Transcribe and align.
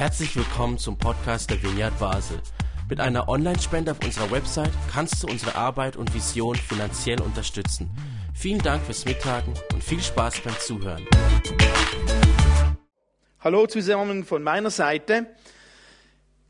Herzlich 0.00 0.34
willkommen 0.34 0.78
zum 0.78 0.96
Podcast 0.96 1.50
der 1.50 1.62
Vineyard 1.62 1.98
Basel. 1.98 2.40
Mit 2.88 3.00
einer 3.00 3.28
Online-Spende 3.28 3.90
auf 3.90 4.02
unserer 4.02 4.30
Website 4.30 4.72
kannst 4.90 5.22
du 5.22 5.26
unsere 5.26 5.56
Arbeit 5.56 5.98
und 5.98 6.14
Vision 6.14 6.56
finanziell 6.56 7.20
unterstützen. 7.20 7.90
Vielen 8.32 8.60
Dank 8.62 8.82
fürs 8.82 9.04
Mittagen 9.04 9.52
und 9.74 9.84
viel 9.84 10.00
Spaß 10.00 10.40
beim 10.40 10.58
Zuhören. 10.58 11.06
Hallo 13.40 13.66
zusammen 13.66 14.24
von 14.24 14.42
meiner 14.42 14.70
Seite. 14.70 15.26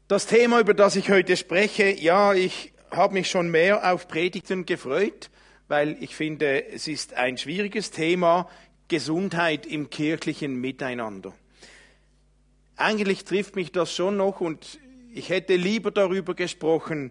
Das 0.07 0.27
Thema, 0.27 0.61
über 0.61 0.73
das 0.73 0.95
ich 0.95 1.11
heute 1.11 1.37
spreche, 1.37 1.91
ja, 1.91 2.32
ich 2.35 2.73
habe 2.93 3.14
mich 3.14 3.29
schon 3.29 3.51
mehr 3.51 3.93
auf 3.93 4.07
Predigten 4.07 4.64
gefreut, 4.64 5.29
weil 5.67 5.96
ich 6.01 6.14
finde, 6.14 6.69
es 6.69 6.87
ist 6.87 7.14
ein 7.14 7.37
schwieriges 7.37 7.91
Thema, 7.91 8.48
Gesundheit 8.87 9.67
im 9.67 9.91
kirchlichen 9.91 10.55
Miteinander. 10.55 11.32
Eigentlich 12.80 13.26
trifft 13.26 13.56
mich 13.56 13.72
das 13.72 13.94
schon 13.94 14.16
noch 14.16 14.40
und 14.40 14.80
ich 15.12 15.29
hätte 15.29 15.54
lieber 15.54 15.90
darüber 15.90 16.32
gesprochen, 16.32 17.11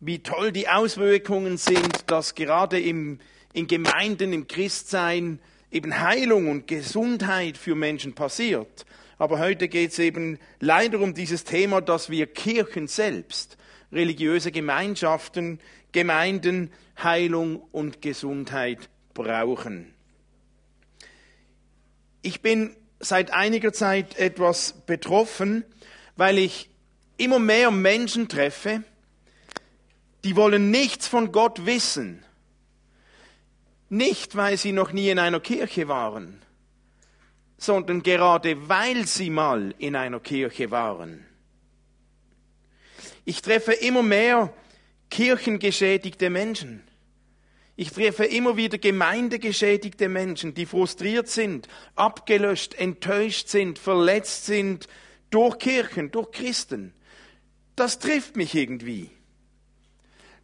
wie 0.00 0.20
toll 0.20 0.50
die 0.50 0.66
Auswirkungen 0.66 1.58
sind, 1.58 2.10
dass 2.10 2.34
gerade 2.34 2.80
im, 2.80 3.18
in 3.52 3.66
Gemeinden, 3.66 4.32
im 4.32 4.48
Christsein 4.48 5.40
eben 5.70 6.00
Heilung 6.00 6.50
und 6.50 6.66
Gesundheit 6.66 7.58
für 7.58 7.74
Menschen 7.74 8.14
passiert. 8.14 8.86
Aber 9.18 9.38
heute 9.38 9.68
geht 9.68 9.90
es 9.90 9.98
eben 9.98 10.38
leider 10.58 11.00
um 11.00 11.12
dieses 11.12 11.44
Thema, 11.44 11.82
dass 11.82 12.08
wir 12.08 12.26
Kirchen 12.26 12.86
selbst, 12.86 13.58
religiöse 13.92 14.52
Gemeinschaften, 14.52 15.60
Gemeinden 15.92 16.70
Heilung 17.02 17.56
und 17.72 18.00
Gesundheit 18.00 18.88
brauchen. 19.12 19.92
Ich 22.22 22.40
bin 22.40 22.74
seit 23.00 23.30
einiger 23.32 23.72
Zeit 23.72 24.18
etwas 24.18 24.72
betroffen, 24.86 25.64
weil 26.16 26.38
ich 26.38 26.70
immer 27.16 27.38
mehr 27.38 27.70
Menschen 27.70 28.28
treffe, 28.28 28.82
die 30.24 30.36
wollen 30.36 30.70
nichts 30.70 31.06
von 31.06 31.32
Gott 31.32 31.66
wissen. 31.66 32.24
Nicht, 33.88 34.36
weil 34.36 34.56
sie 34.56 34.72
noch 34.72 34.92
nie 34.92 35.08
in 35.08 35.18
einer 35.18 35.40
Kirche 35.40 35.88
waren, 35.88 36.42
sondern 37.56 38.02
gerade 38.02 38.68
weil 38.68 39.06
sie 39.06 39.30
mal 39.30 39.74
in 39.78 39.96
einer 39.96 40.20
Kirche 40.20 40.70
waren. 40.70 41.24
Ich 43.24 43.42
treffe 43.42 43.72
immer 43.72 44.02
mehr 44.02 44.52
kirchengeschädigte 45.10 46.30
Menschen. 46.30 46.87
Ich 47.80 47.92
treffe 47.92 48.24
immer 48.24 48.56
wieder 48.56 48.76
gemeindegeschädigte 48.76 50.08
Menschen, 50.08 50.52
die 50.52 50.66
frustriert 50.66 51.28
sind, 51.28 51.68
abgelöscht, 51.94 52.74
enttäuscht 52.74 53.46
sind, 53.46 53.78
verletzt 53.78 54.46
sind 54.46 54.88
durch 55.30 55.60
Kirchen, 55.60 56.10
durch 56.10 56.32
Christen. 56.32 56.92
Das 57.76 58.00
trifft 58.00 58.36
mich 58.36 58.56
irgendwie. 58.56 59.12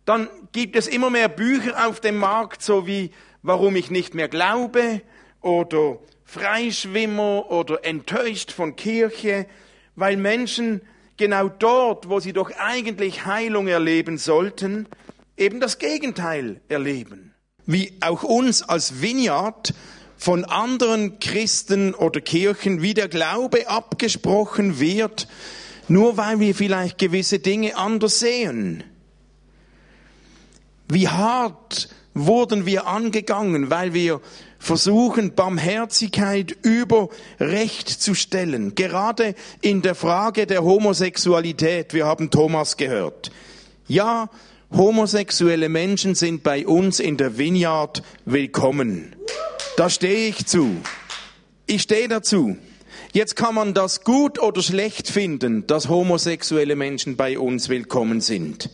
Dann 0.05 0.29
gibt 0.53 0.77
es 0.77 0.87
immer 0.87 1.11
mehr 1.11 1.29
Bücher 1.29 1.89
auf 1.89 1.99
dem 1.99 2.19
Markt, 2.19 2.63
so 2.63 2.87
wie 2.87 3.11
Warum 3.43 3.75
ich 3.75 3.91
nicht 3.91 4.15
mehr 4.15 4.29
glaube 4.29 5.03
oder 5.41 5.99
Freischwimmer 6.23 7.51
oder 7.51 7.85
enttäuscht 7.85 8.53
von 8.53 8.77
Kirche, 8.77 9.47
weil 9.97 10.17
Menschen 10.17 10.83
genau 11.17 11.49
dort, 11.49 12.09
wo 12.09 12.21
sie 12.21 12.33
doch 12.33 12.53
eigentlich 12.57 13.27
Heilung 13.27 13.67
erleben 13.67 14.19
sollten, 14.19 14.87
eben 15.37 15.61
das 15.61 15.79
Gegenteil 15.79 16.61
erleben. 16.69 17.35
Wie 17.67 17.93
auch 18.01 18.23
uns 18.23 18.63
als 18.63 19.01
Vineyard 19.01 19.75
von 20.17 20.45
anderen 20.45 21.19
Christen 21.19 21.95
oder 21.95 22.21
Kirchen 22.21 22.83
wie 22.83 22.95
der 22.95 23.09
Glaube 23.09 23.69
abgesprochen 23.69 24.81
wird, 24.81 25.29
nur 25.89 26.17
weil 26.17 26.41
wir 26.41 26.55
vielleicht 26.55 26.99
gewisse 26.99 27.39
Dinge 27.39 27.77
anders 27.77 28.21
sehen. 28.21 28.85
Wie 30.89 31.09
hart 31.09 31.89
wurden 32.15 32.65
wir 32.65 32.87
angegangen, 32.87 33.71
weil 33.71 33.93
wir 33.93 34.21
versuchen, 34.59 35.35
Barmherzigkeit 35.35 36.57
über 36.63 37.09
Recht 37.39 37.89
zu 37.89 38.15
stellen. 38.15 38.75
Gerade 38.75 39.35
in 39.61 39.83
der 39.83 39.95
Frage 39.95 40.47
der 40.47 40.63
Homosexualität. 40.63 41.93
Wir 41.93 42.07
haben 42.07 42.31
Thomas 42.31 42.77
gehört. 42.77 43.31
Ja, 43.87 44.31
homosexuelle 44.75 45.69
Menschen 45.69 46.17
sind 46.17 46.43
bei 46.43 46.67
uns 46.67 46.99
in 46.99 47.17
der 47.17 47.39
Vineyard 47.39 48.03
willkommen. 48.25 49.15
Da 49.77 49.89
stehe 49.89 50.29
ich 50.29 50.47
zu. 50.47 50.77
Ich 51.67 51.83
stehe 51.83 52.09
dazu. 52.09 52.57
Jetzt 53.13 53.37
kann 53.37 53.55
man 53.55 53.75
das 53.75 54.03
gut 54.03 54.43
oder 54.43 54.63
schlecht 54.63 55.09
finden, 55.09 55.67
dass 55.69 55.89
homosexuelle 55.89 56.75
Menschen 56.75 57.17
bei 57.17 57.39
uns 57.39 57.69
willkommen 57.69 58.21
sind. 58.21 58.71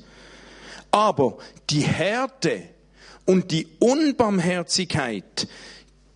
Aber 0.90 1.36
die 1.68 1.82
Härte 1.82 2.62
und 3.26 3.50
die 3.50 3.68
Unbarmherzigkeit, 3.78 5.46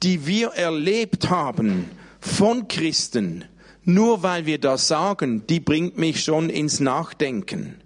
die 0.02 0.26
wir 0.26 0.48
erlebt 0.48 1.28
haben 1.28 1.90
von 2.20 2.68
Christen, 2.68 3.44
nur 3.84 4.22
weil 4.22 4.46
wir 4.46 4.58
das 4.58 4.88
sagen, 4.88 5.46
die 5.46 5.60
bringt 5.60 5.98
mich 5.98 6.24
schon 6.24 6.48
ins 6.48 6.80
Nachdenken. 6.80 7.83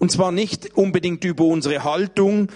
Und 0.00 0.10
zwar 0.10 0.32
nicht 0.32 0.78
unbedingt 0.78 1.24
über 1.24 1.44
unsere 1.44 1.84
Haltung, 1.84 2.48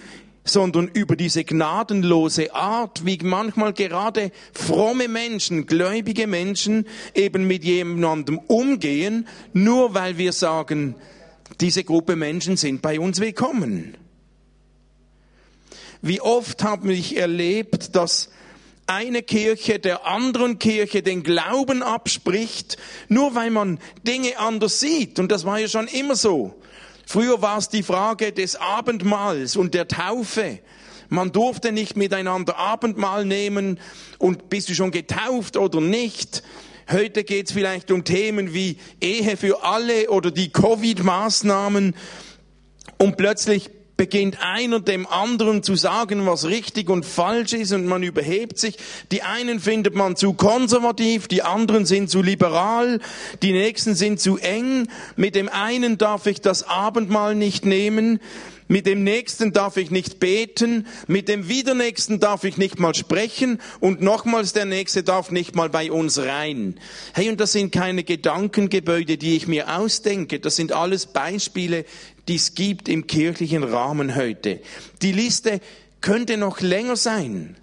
sondern 0.44 0.88
über 0.88 1.14
diese 1.14 1.44
gnadenlose 1.44 2.54
Art, 2.54 3.04
wie 3.04 3.18
manchmal 3.22 3.74
gerade 3.74 4.32
fromme 4.54 5.08
Menschen, 5.08 5.66
gläubige 5.66 6.26
Menschen 6.26 6.86
eben 7.14 7.46
mit 7.46 7.62
jemandem 7.62 8.38
umgehen, 8.38 9.28
nur 9.52 9.92
weil 9.92 10.16
wir 10.16 10.32
sagen, 10.32 10.94
diese 11.60 11.84
Gruppe 11.84 12.16
Menschen 12.16 12.56
sind 12.56 12.80
bei 12.80 12.98
uns 12.98 13.20
willkommen. 13.20 13.94
Wie 16.00 16.22
oft 16.22 16.64
habe 16.64 16.94
ich 16.94 17.18
erlebt, 17.18 17.94
dass 17.94 18.30
eine 18.86 19.22
Kirche 19.22 19.78
der 19.78 20.06
anderen 20.06 20.58
Kirche 20.58 21.02
den 21.02 21.22
Glauben 21.22 21.82
abspricht, 21.82 22.78
nur 23.08 23.34
weil 23.34 23.50
man 23.50 23.78
Dinge 24.06 24.38
anders 24.38 24.80
sieht. 24.80 25.18
Und 25.18 25.30
das 25.30 25.44
war 25.44 25.58
ja 25.58 25.68
schon 25.68 25.88
immer 25.88 26.16
so. 26.16 26.58
Früher 27.06 27.42
war 27.42 27.58
es 27.58 27.68
die 27.68 27.82
Frage 27.82 28.32
des 28.32 28.56
Abendmahls 28.56 29.56
und 29.56 29.74
der 29.74 29.88
Taufe. 29.88 30.60
Man 31.08 31.32
durfte 31.32 31.70
nicht 31.70 31.96
miteinander 31.96 32.56
Abendmahl 32.56 33.24
nehmen 33.24 33.78
und 34.18 34.48
bist 34.50 34.68
du 34.68 34.74
schon 34.74 34.90
getauft 34.90 35.56
oder 35.56 35.80
nicht. 35.80 36.42
Heute 36.90 37.24
geht 37.24 37.46
es 37.46 37.52
vielleicht 37.52 37.90
um 37.90 38.04
Themen 38.04 38.52
wie 38.52 38.78
Ehe 39.00 39.36
für 39.36 39.64
alle 39.64 40.10
oder 40.10 40.30
die 40.30 40.50
Covid-Maßnahmen. 40.50 41.94
Und 42.98 43.16
plötzlich 43.16 43.70
beginnt 43.96 44.38
einer 44.40 44.80
dem 44.80 45.06
anderen 45.06 45.62
zu 45.62 45.76
sagen, 45.76 46.26
was 46.26 46.46
richtig 46.46 46.88
und 46.90 47.04
falsch 47.04 47.52
ist 47.52 47.72
und 47.72 47.86
man 47.86 48.02
überhebt 48.02 48.58
sich. 48.58 48.76
Die 49.12 49.22
einen 49.22 49.60
findet 49.60 49.94
man 49.94 50.16
zu 50.16 50.34
konservativ, 50.34 51.28
die 51.28 51.42
anderen 51.42 51.86
sind 51.86 52.10
zu 52.10 52.22
liberal, 52.22 53.00
die 53.42 53.52
nächsten 53.52 53.94
sind 53.94 54.20
zu 54.20 54.38
eng. 54.38 54.88
Mit 55.16 55.34
dem 55.34 55.48
einen 55.48 55.98
darf 55.98 56.26
ich 56.26 56.40
das 56.40 56.64
Abendmahl 56.68 57.34
nicht 57.34 57.64
nehmen, 57.64 58.20
mit 58.66 58.86
dem 58.86 59.04
nächsten 59.04 59.52
darf 59.52 59.76
ich 59.76 59.90
nicht 59.90 60.20
beten, 60.20 60.86
mit 61.06 61.28
dem 61.28 61.48
widernächsten 61.48 62.18
darf 62.18 62.44
ich 62.44 62.56
nicht 62.56 62.78
mal 62.78 62.94
sprechen 62.94 63.60
und 63.78 64.00
nochmals 64.00 64.54
der 64.54 64.64
nächste 64.64 65.02
darf 65.02 65.30
nicht 65.30 65.54
mal 65.54 65.68
bei 65.68 65.92
uns 65.92 66.18
rein. 66.18 66.80
Hey, 67.12 67.28
und 67.28 67.40
das 67.40 67.52
sind 67.52 67.72
keine 67.72 68.04
Gedankengebäude, 68.04 69.18
die 69.18 69.36
ich 69.36 69.46
mir 69.46 69.76
ausdenke, 69.76 70.40
das 70.40 70.56
sind 70.56 70.72
alles 70.72 71.06
Beispiele, 71.06 71.84
die 72.28 72.36
es 72.36 72.54
gibt 72.54 72.88
im 72.88 73.06
kirchlichen 73.06 73.62
Rahmen 73.62 74.16
heute. 74.16 74.60
Die 75.02 75.12
Liste 75.12 75.60
könnte 76.00 76.36
noch 76.36 76.60
länger 76.60 76.96
sein. 76.96 77.56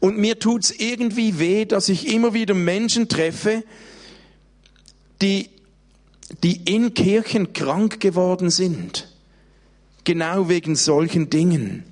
Und 0.00 0.16
mir 0.16 0.38
tut's 0.38 0.70
irgendwie 0.70 1.38
weh, 1.38 1.64
dass 1.66 1.88
ich 1.88 2.08
immer 2.12 2.32
wieder 2.32 2.54
Menschen 2.54 3.08
treffe, 3.08 3.62
die, 5.20 5.50
die 6.42 6.62
in 6.64 6.94
Kirchen 6.94 7.52
krank 7.52 8.00
geworden 8.00 8.50
sind. 8.50 9.08
Genau 10.04 10.48
wegen 10.48 10.76
solchen 10.76 11.28
Dingen. 11.28 11.84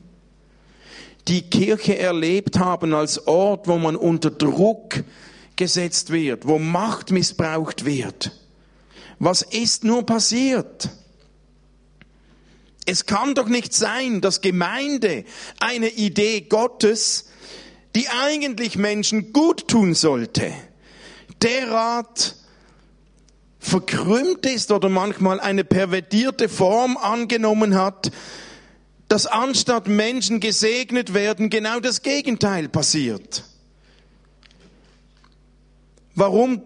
Die 1.28 1.42
Kirche 1.42 1.98
erlebt 1.98 2.58
haben 2.58 2.94
als 2.94 3.26
Ort, 3.26 3.68
wo 3.68 3.76
man 3.76 3.96
unter 3.96 4.30
Druck 4.30 5.04
gesetzt 5.56 6.10
wird, 6.10 6.46
wo 6.46 6.58
Macht 6.58 7.10
missbraucht 7.10 7.84
wird. 7.84 8.32
Was 9.18 9.42
ist 9.42 9.84
nur 9.84 10.06
passiert? 10.06 10.88
Es 12.88 13.04
kann 13.04 13.34
doch 13.34 13.48
nicht 13.48 13.74
sein, 13.74 14.22
dass 14.22 14.40
Gemeinde 14.40 15.26
eine 15.60 15.90
Idee 15.90 16.40
Gottes, 16.40 17.26
die 17.94 18.08
eigentlich 18.08 18.76
Menschen 18.76 19.34
gut 19.34 19.68
tun 19.68 19.92
sollte, 19.92 20.50
derart 21.42 22.34
verkrümmt 23.58 24.46
ist 24.46 24.72
oder 24.72 24.88
manchmal 24.88 25.38
eine 25.38 25.64
pervertierte 25.64 26.48
Form 26.48 26.96
angenommen 26.96 27.74
hat, 27.74 28.10
dass 29.08 29.26
anstatt 29.26 29.86
Menschen 29.86 30.40
gesegnet 30.40 31.12
werden, 31.12 31.50
genau 31.50 31.80
das 31.80 32.00
Gegenteil 32.00 32.70
passiert. 32.70 33.44
Warum 36.14 36.62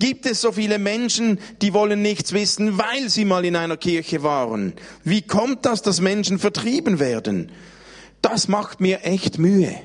Gibt 0.00 0.24
es 0.24 0.40
so 0.40 0.50
viele 0.50 0.78
Menschen, 0.78 1.38
die 1.60 1.74
wollen 1.74 2.00
nichts 2.00 2.32
wissen, 2.32 2.78
weil 2.78 3.10
sie 3.10 3.26
mal 3.26 3.44
in 3.44 3.54
einer 3.54 3.76
Kirche 3.76 4.22
waren? 4.22 4.72
Wie 5.04 5.20
kommt 5.20 5.66
das, 5.66 5.82
dass 5.82 6.00
Menschen 6.00 6.38
vertrieben 6.38 6.98
werden? 6.98 7.52
Das 8.22 8.48
macht 8.48 8.80
mir 8.80 9.04
echt 9.04 9.38
Mühe. 9.38 9.76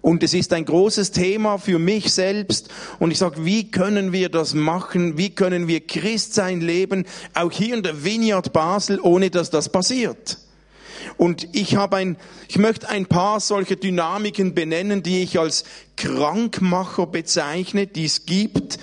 Und 0.00 0.22
es 0.22 0.32
ist 0.32 0.52
ein 0.52 0.64
großes 0.64 1.10
Thema 1.10 1.58
für 1.58 1.80
mich 1.80 2.12
selbst. 2.12 2.68
Und 3.00 3.10
ich 3.10 3.18
sage, 3.18 3.44
wie 3.44 3.72
können 3.72 4.12
wir 4.12 4.28
das 4.28 4.54
machen? 4.54 5.18
Wie 5.18 5.30
können 5.30 5.66
wir 5.66 5.84
Christsein 5.84 6.60
leben, 6.60 7.04
auch 7.34 7.50
hier 7.50 7.74
in 7.74 7.82
der 7.82 8.04
Vineyard 8.04 8.52
Basel, 8.52 9.00
ohne 9.00 9.28
dass 9.28 9.50
das 9.50 9.70
passiert? 9.70 10.38
Und 11.16 11.48
ich 11.52 11.76
habe 11.76 11.96
ein, 11.96 12.16
ich 12.48 12.58
möchte 12.58 12.88
ein 12.88 13.06
paar 13.06 13.40
solche 13.40 13.76
Dynamiken 13.76 14.54
benennen, 14.54 15.02
die 15.02 15.22
ich 15.22 15.38
als 15.38 15.64
Krankmacher 15.96 17.06
bezeichne, 17.06 17.86
die 17.86 18.04
es 18.04 18.26
gibt. 18.26 18.78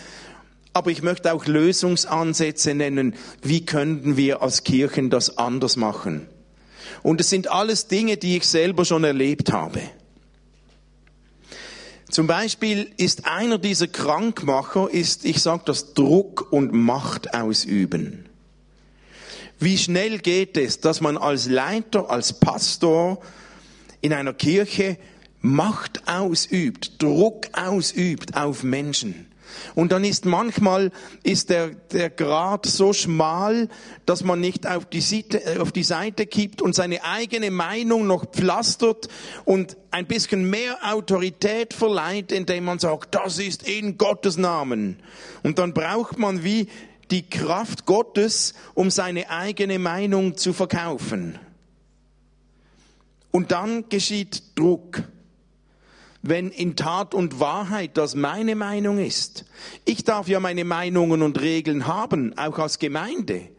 Aber 0.74 0.92
ich 0.92 1.02
möchte 1.02 1.34
auch 1.34 1.46
Lösungsansätze 1.46 2.74
nennen. 2.74 3.16
Wie 3.42 3.66
könnten 3.66 4.18
wir 4.18 4.42
als 4.42 4.64
Kirchen 4.64 5.10
das 5.10 5.38
anders 5.38 5.78
machen? 5.78 6.28
Und 7.04 7.22
es 7.22 7.30
sind 7.30 7.50
alles 7.50 7.88
Dinge, 7.88 8.18
die 8.18 8.38
ich 8.38 8.46
selber 8.46 8.84
schon 8.86 9.04
erlebt 9.04 9.52
habe. 9.52 9.82
Zum 12.10 12.28
Beispiel 12.28 12.92
ist 12.98 13.26
einer 13.26 13.58
dieser 13.58 13.88
Krankmacher, 13.88 14.90
ist, 14.90 15.26
ich 15.26 15.42
sage 15.42 15.64
das, 15.66 15.94
Druck 15.94 16.52
und 16.52 16.72
Macht 16.72 17.34
ausüben. 17.34 18.26
Wie 19.60 19.78
schnell 19.78 20.20
geht 20.20 20.58
es, 20.58 20.80
dass 20.80 21.02
man 21.02 21.18
als 21.18 21.48
Leiter, 21.48 22.10
als 22.10 22.34
Pastor 22.34 23.20
in 24.02 24.14
einer 24.14 24.34
Kirche 24.34 24.98
Macht 25.42 26.08
ausübt, 26.08 27.02
Druck 27.02 27.48
ausübt 27.54 28.36
auf 28.36 28.64
Menschen. 28.64 29.28
Und 29.74 29.92
dann 29.92 30.04
ist 30.04 30.26
manchmal 30.26 30.92
ist 31.24 31.50
der, 31.50 31.70
der 31.70 32.10
Grad 32.10 32.66
so 32.66 32.94
schmal, 32.94 33.70
dass 34.06 34.24
man 34.24 34.40
nicht 34.40 34.68
auf 34.68 34.86
die, 34.86 35.02
Seite, 35.02 35.44
äh, 35.46 35.60
auf 35.60 35.72
die 35.72 35.84
Seite 35.84 36.26
kippt 36.26 36.62
und 36.62 36.76
seine 36.76 37.04
eigene 37.04 37.52
Meinung 37.52 38.08
noch 38.08 38.26
pflastert 38.26 39.08
und 39.46 39.78
ein 39.92 40.08
bisschen 40.08 40.50
mehr 40.50 40.78
Autorität 40.84 41.74
verleiht, 41.74 42.32
indem 42.32 42.66
man 42.66 42.80
sagt, 42.80 43.16
das 43.16 43.40
ist 43.40 43.68
in 43.68 43.98
Gottes 43.98 44.38
Namen. 44.38 44.98
Und 45.44 45.60
dann 45.60 45.74
braucht 45.74 46.18
man 46.18 46.44
wie 46.44 46.68
die 47.12 47.30
Kraft 47.30 47.86
Gottes, 47.86 48.54
um 48.74 48.90
seine 48.90 49.30
eigene 49.30 49.80
Meinung 49.80 50.38
zu 50.38 50.54
verkaufen. 50.54 51.40
Und 53.32 53.52
dann 53.52 53.90
geschieht 53.90 54.58
Druck 54.58 55.04
wenn 56.28 56.50
in 56.50 56.76
Tat 56.76 57.14
und 57.14 57.40
Wahrheit 57.40 57.98
das 57.98 58.16
meine 58.16 58.56
Meinung 58.56 58.98
ist. 58.98 59.46
Ich 59.86 60.04
darf 60.04 60.28
ja 60.28 60.40
meine 60.40 60.66
Meinungen 60.66 61.22
und 61.22 61.40
Regeln 61.40 61.86
haben, 61.86 62.36
auch 62.36 62.58
als 62.58 62.80
Gemeinde. 62.80 63.50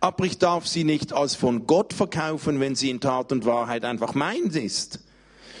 Aber 0.00 0.24
ich 0.24 0.38
darf 0.38 0.66
sie 0.66 0.84
nicht 0.84 1.12
als 1.12 1.34
von 1.34 1.66
Gott 1.66 1.92
verkaufen, 1.92 2.58
wenn 2.58 2.74
sie 2.74 2.88
in 2.88 3.00
Tat 3.00 3.32
und 3.32 3.44
Wahrheit 3.44 3.84
einfach 3.84 4.14
meins 4.14 4.56
ist. 4.56 5.00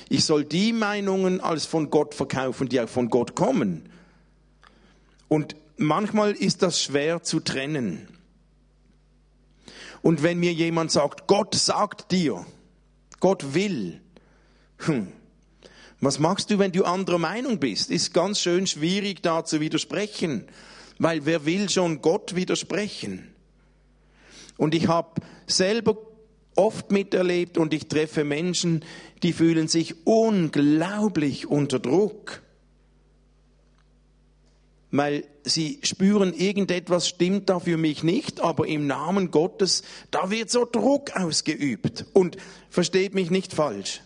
Ich 0.08 0.24
soll 0.24 0.44
die 0.44 0.72
Meinungen 0.72 1.42
als 1.42 1.66
von 1.66 1.90
Gott 1.90 2.14
verkaufen, 2.14 2.70
die 2.70 2.80
auch 2.80 2.88
von 2.88 3.10
Gott 3.10 3.34
kommen. 3.34 3.90
Und 5.28 5.56
manchmal 5.80 6.32
ist 6.32 6.62
das 6.62 6.82
schwer 6.82 7.22
zu 7.22 7.40
trennen. 7.40 8.06
Und 10.02 10.22
wenn 10.22 10.38
mir 10.38 10.52
jemand 10.52 10.92
sagt, 10.92 11.26
Gott 11.26 11.54
sagt 11.54 12.12
dir, 12.12 12.46
Gott 13.18 13.54
will, 13.54 14.00
hm, 14.78 15.08
was 16.00 16.18
machst 16.18 16.50
du, 16.50 16.58
wenn 16.58 16.72
du 16.72 16.84
anderer 16.84 17.18
Meinung 17.18 17.58
bist? 17.58 17.90
Ist 17.90 18.14
ganz 18.14 18.40
schön 18.40 18.66
schwierig 18.66 19.22
da 19.22 19.44
zu 19.44 19.60
widersprechen, 19.60 20.44
weil 20.98 21.26
wer 21.26 21.44
will 21.44 21.68
schon 21.68 22.00
Gott 22.00 22.34
widersprechen? 22.34 23.34
Und 24.56 24.74
ich 24.74 24.88
habe 24.88 25.20
selber 25.46 25.98
oft 26.54 26.90
miterlebt 26.90 27.58
und 27.58 27.74
ich 27.74 27.88
treffe 27.88 28.24
Menschen, 28.24 28.84
die 29.22 29.32
fühlen 29.32 29.68
sich 29.68 30.06
unglaublich 30.06 31.46
unter 31.46 31.78
Druck, 31.78 32.42
weil 34.90 35.24
sie 35.44 35.78
spüren, 35.82 36.34
irgendetwas 36.34 37.08
stimmt 37.08 37.48
da 37.48 37.60
für 37.60 37.76
mich 37.76 38.02
nicht, 38.02 38.40
aber 38.40 38.66
im 38.66 38.86
Namen 38.86 39.30
Gottes, 39.30 39.82
da 40.10 40.30
wird 40.30 40.50
so 40.50 40.66
Druck 40.70 41.16
ausgeübt. 41.16 42.06
Und 42.12 42.36
versteht 42.68 43.14
mich 43.14 43.30
nicht 43.30 43.52
falsch. 43.52 44.00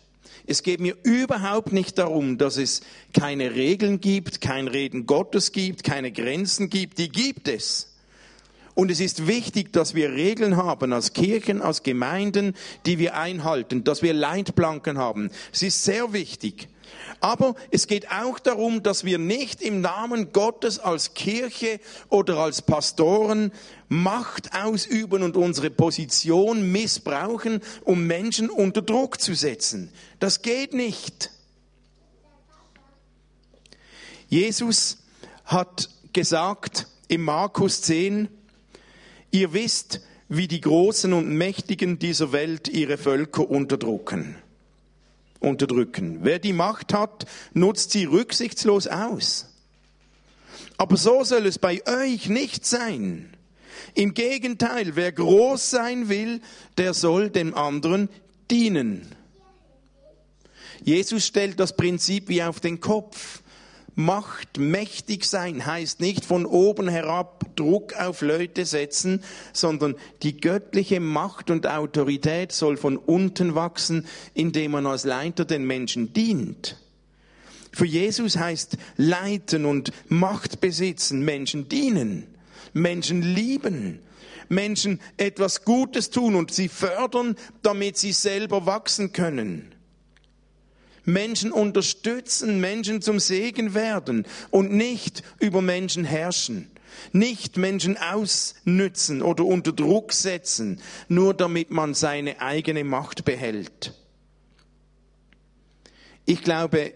Es 0.46 0.62
geht 0.62 0.80
mir 0.80 0.96
überhaupt 1.04 1.72
nicht 1.72 1.98
darum, 1.98 2.36
dass 2.36 2.58
es 2.58 2.82
keine 3.14 3.54
Regeln 3.54 4.00
gibt, 4.00 4.40
kein 4.40 4.68
Reden 4.68 5.06
Gottes 5.06 5.52
gibt, 5.52 5.84
keine 5.84 6.12
Grenzen 6.12 6.68
gibt. 6.68 6.98
Die 6.98 7.08
gibt 7.08 7.48
es. 7.48 7.94
Und 8.74 8.90
es 8.90 9.00
ist 9.00 9.26
wichtig, 9.26 9.72
dass 9.72 9.94
wir 9.94 10.10
Regeln 10.12 10.56
haben 10.56 10.92
als 10.92 11.12
Kirchen, 11.12 11.62
als 11.62 11.82
Gemeinden, 11.82 12.54
die 12.86 12.98
wir 12.98 13.16
einhalten, 13.16 13.84
dass 13.84 14.02
wir 14.02 14.12
Leitplanken 14.12 14.98
haben. 14.98 15.30
Es 15.52 15.62
ist 15.62 15.84
sehr 15.84 16.12
wichtig. 16.12 16.68
Aber 17.20 17.54
es 17.70 17.86
geht 17.86 18.10
auch 18.10 18.38
darum, 18.38 18.82
dass 18.82 19.04
wir 19.04 19.18
nicht 19.18 19.62
im 19.62 19.80
Namen 19.80 20.32
Gottes 20.32 20.78
als 20.78 21.14
Kirche 21.14 21.80
oder 22.08 22.38
als 22.38 22.62
Pastoren 22.62 23.52
Macht 23.88 24.54
ausüben 24.54 25.22
und 25.22 25.36
unsere 25.36 25.70
Position 25.70 26.72
missbrauchen, 26.72 27.60
um 27.84 28.06
Menschen 28.06 28.50
unter 28.50 28.82
Druck 28.82 29.20
zu 29.20 29.34
setzen. 29.34 29.92
Das 30.18 30.42
geht 30.42 30.74
nicht. 30.74 31.30
Jesus 34.28 34.98
hat 35.44 35.90
gesagt 36.12 36.88
im 37.08 37.22
Markus 37.22 37.82
10, 37.82 38.28
ihr 39.30 39.52
wisst, 39.52 40.00
wie 40.28 40.48
die 40.48 40.60
Großen 40.60 41.12
und 41.12 41.28
Mächtigen 41.28 41.98
dieser 41.98 42.32
Welt 42.32 42.68
ihre 42.68 42.98
Völker 42.98 43.48
unterdrücken 43.48 44.36
unterdrücken. 45.44 46.20
Wer 46.22 46.38
die 46.38 46.52
Macht 46.52 46.92
hat, 46.92 47.26
nutzt 47.52 47.90
sie 47.90 48.04
rücksichtslos 48.04 48.86
aus. 48.86 49.46
Aber 50.76 50.96
so 50.96 51.24
soll 51.24 51.46
es 51.46 51.58
bei 51.58 51.82
euch 51.86 52.28
nicht 52.28 52.66
sein. 52.66 53.30
Im 53.94 54.14
Gegenteil, 54.14 54.96
wer 54.96 55.12
groß 55.12 55.70
sein 55.70 56.08
will, 56.08 56.40
der 56.78 56.94
soll 56.94 57.30
dem 57.30 57.54
anderen 57.54 58.08
dienen. 58.50 59.06
Jesus 60.82 61.26
stellt 61.26 61.60
das 61.60 61.76
Prinzip 61.76 62.28
wie 62.28 62.42
auf 62.42 62.60
den 62.60 62.80
Kopf. 62.80 63.42
Macht 63.94 64.58
mächtig 64.58 65.24
sein 65.24 65.64
heißt 65.64 66.00
nicht 66.00 66.24
von 66.24 66.46
oben 66.46 66.88
herab 66.88 67.33
Druck 67.56 67.94
auf 67.96 68.22
Leute 68.22 68.64
setzen, 68.64 69.22
sondern 69.52 69.94
die 70.22 70.40
göttliche 70.40 71.00
Macht 71.00 71.50
und 71.50 71.66
Autorität 71.66 72.52
soll 72.52 72.76
von 72.76 72.96
unten 72.96 73.54
wachsen, 73.54 74.06
indem 74.34 74.72
man 74.72 74.86
als 74.86 75.04
Leiter 75.04 75.44
den 75.44 75.64
Menschen 75.64 76.12
dient. 76.12 76.76
Für 77.72 77.86
Jesus 77.86 78.36
heißt 78.36 78.76
leiten 78.96 79.64
und 79.64 79.90
Macht 80.08 80.60
besitzen, 80.60 81.24
Menschen 81.24 81.68
dienen, 81.68 82.26
Menschen 82.72 83.22
lieben, 83.22 83.98
Menschen 84.48 85.00
etwas 85.16 85.64
Gutes 85.64 86.10
tun 86.10 86.34
und 86.34 86.52
sie 86.52 86.68
fördern, 86.68 87.36
damit 87.62 87.96
sie 87.96 88.12
selber 88.12 88.66
wachsen 88.66 89.12
können. 89.12 89.74
Menschen 91.04 91.52
unterstützen, 91.52 92.60
Menschen 92.60 93.02
zum 93.02 93.20
Segen 93.20 93.74
werden 93.74 94.24
und 94.50 94.72
nicht 94.72 95.22
über 95.38 95.60
Menschen 95.60 96.04
herrschen. 96.04 96.70
Nicht 97.12 97.56
Menschen 97.56 97.96
ausnützen 97.96 99.22
oder 99.22 99.44
unter 99.44 99.72
Druck 99.72 100.12
setzen, 100.12 100.80
nur 101.08 101.34
damit 101.34 101.70
man 101.70 101.94
seine 101.94 102.40
eigene 102.40 102.84
Macht 102.84 103.24
behält. 103.24 103.94
Ich 106.26 106.42
glaube, 106.42 106.94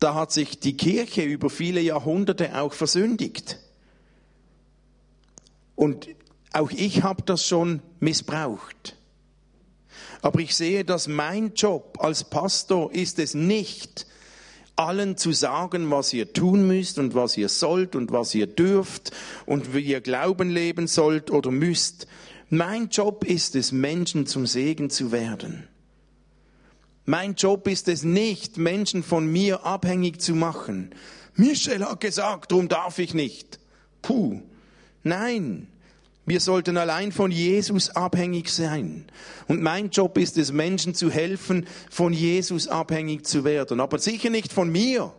da 0.00 0.14
hat 0.14 0.32
sich 0.32 0.58
die 0.58 0.76
Kirche 0.76 1.22
über 1.22 1.48
viele 1.48 1.80
Jahrhunderte 1.80 2.60
auch 2.60 2.72
versündigt. 2.72 3.58
Und 5.76 6.08
auch 6.52 6.70
ich 6.70 7.02
habe 7.02 7.22
das 7.22 7.46
schon 7.46 7.82
missbraucht. 8.00 8.96
Aber 10.22 10.40
ich 10.40 10.56
sehe, 10.56 10.84
dass 10.84 11.08
mein 11.08 11.54
Job 11.54 11.98
als 12.00 12.24
Pastor 12.24 12.92
ist 12.92 13.18
es 13.18 13.34
nicht, 13.34 14.06
allen 14.76 15.16
zu 15.16 15.32
sagen, 15.32 15.90
was 15.90 16.12
ihr 16.12 16.32
tun 16.32 16.66
müsst 16.66 16.98
und 16.98 17.14
was 17.14 17.36
ihr 17.36 17.48
sollt 17.48 17.94
und 17.94 18.12
was 18.12 18.34
ihr 18.34 18.46
dürft 18.46 19.12
und 19.46 19.74
wie 19.74 19.80
ihr 19.80 20.00
Glauben 20.00 20.50
leben 20.50 20.86
sollt 20.86 21.30
oder 21.30 21.50
müsst. 21.50 22.06
Mein 22.50 22.88
Job 22.88 23.24
ist 23.24 23.56
es, 23.56 23.72
Menschen 23.72 24.26
zum 24.26 24.46
Segen 24.46 24.90
zu 24.90 25.12
werden. 25.12 25.68
Mein 27.06 27.34
Job 27.34 27.68
ist 27.68 27.88
es 27.88 28.02
nicht, 28.02 28.56
Menschen 28.56 29.02
von 29.02 29.26
mir 29.26 29.64
abhängig 29.64 30.20
zu 30.20 30.34
machen. 30.34 30.90
Michel 31.34 31.84
hat 31.84 32.00
gesagt, 32.00 32.52
darum 32.52 32.68
darf 32.68 32.98
ich 32.98 33.12
nicht. 33.12 33.58
Puh. 34.02 34.40
Nein. 35.02 35.68
Wir 36.26 36.40
sollten 36.40 36.78
allein 36.78 37.12
von 37.12 37.30
Jesus 37.30 37.90
abhängig 37.90 38.48
sein. 38.48 39.04
Und 39.46 39.62
mein 39.62 39.90
Job 39.90 40.16
ist 40.16 40.38
es, 40.38 40.52
Menschen 40.52 40.94
zu 40.94 41.10
helfen, 41.10 41.66
von 41.90 42.12
Jesus 42.12 42.66
abhängig 42.66 43.26
zu 43.26 43.44
werden. 43.44 43.80
Aber 43.80 43.98
sicher 43.98 44.30
nicht 44.30 44.52
von 44.52 44.72
mir 44.72 45.12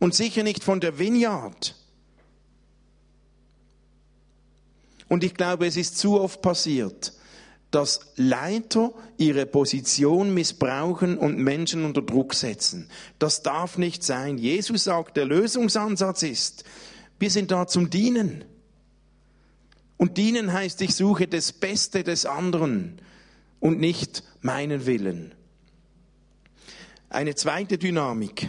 und 0.00 0.14
sicher 0.14 0.42
nicht 0.42 0.64
von 0.64 0.80
der 0.80 0.98
Vineyard. 0.98 1.76
Und 5.08 5.22
ich 5.22 5.34
glaube, 5.34 5.66
es 5.66 5.76
ist 5.76 5.98
zu 5.98 6.20
oft 6.20 6.42
passiert, 6.42 7.12
dass 7.70 8.00
Leiter 8.16 8.92
ihre 9.18 9.46
Position 9.46 10.34
missbrauchen 10.34 11.18
und 11.18 11.38
Menschen 11.38 11.84
unter 11.84 12.02
Druck 12.02 12.34
setzen. 12.34 12.88
Das 13.20 13.42
darf 13.42 13.78
nicht 13.78 14.02
sein. 14.02 14.38
Jesus 14.38 14.84
sagt, 14.84 15.16
der 15.16 15.26
Lösungsansatz 15.26 16.22
ist, 16.22 16.64
wir 17.20 17.30
sind 17.30 17.52
da 17.52 17.68
zum 17.68 17.90
Dienen. 17.90 18.44
Und 19.96 20.18
dienen 20.18 20.52
heißt, 20.52 20.82
ich 20.82 20.94
suche 20.94 21.26
das 21.26 21.52
Beste 21.52 22.04
des 22.04 22.26
anderen 22.26 23.00
und 23.60 23.80
nicht 23.80 24.22
meinen 24.42 24.86
Willen. 24.86 25.34
Eine 27.08 27.34
zweite 27.34 27.78
Dynamik. 27.78 28.48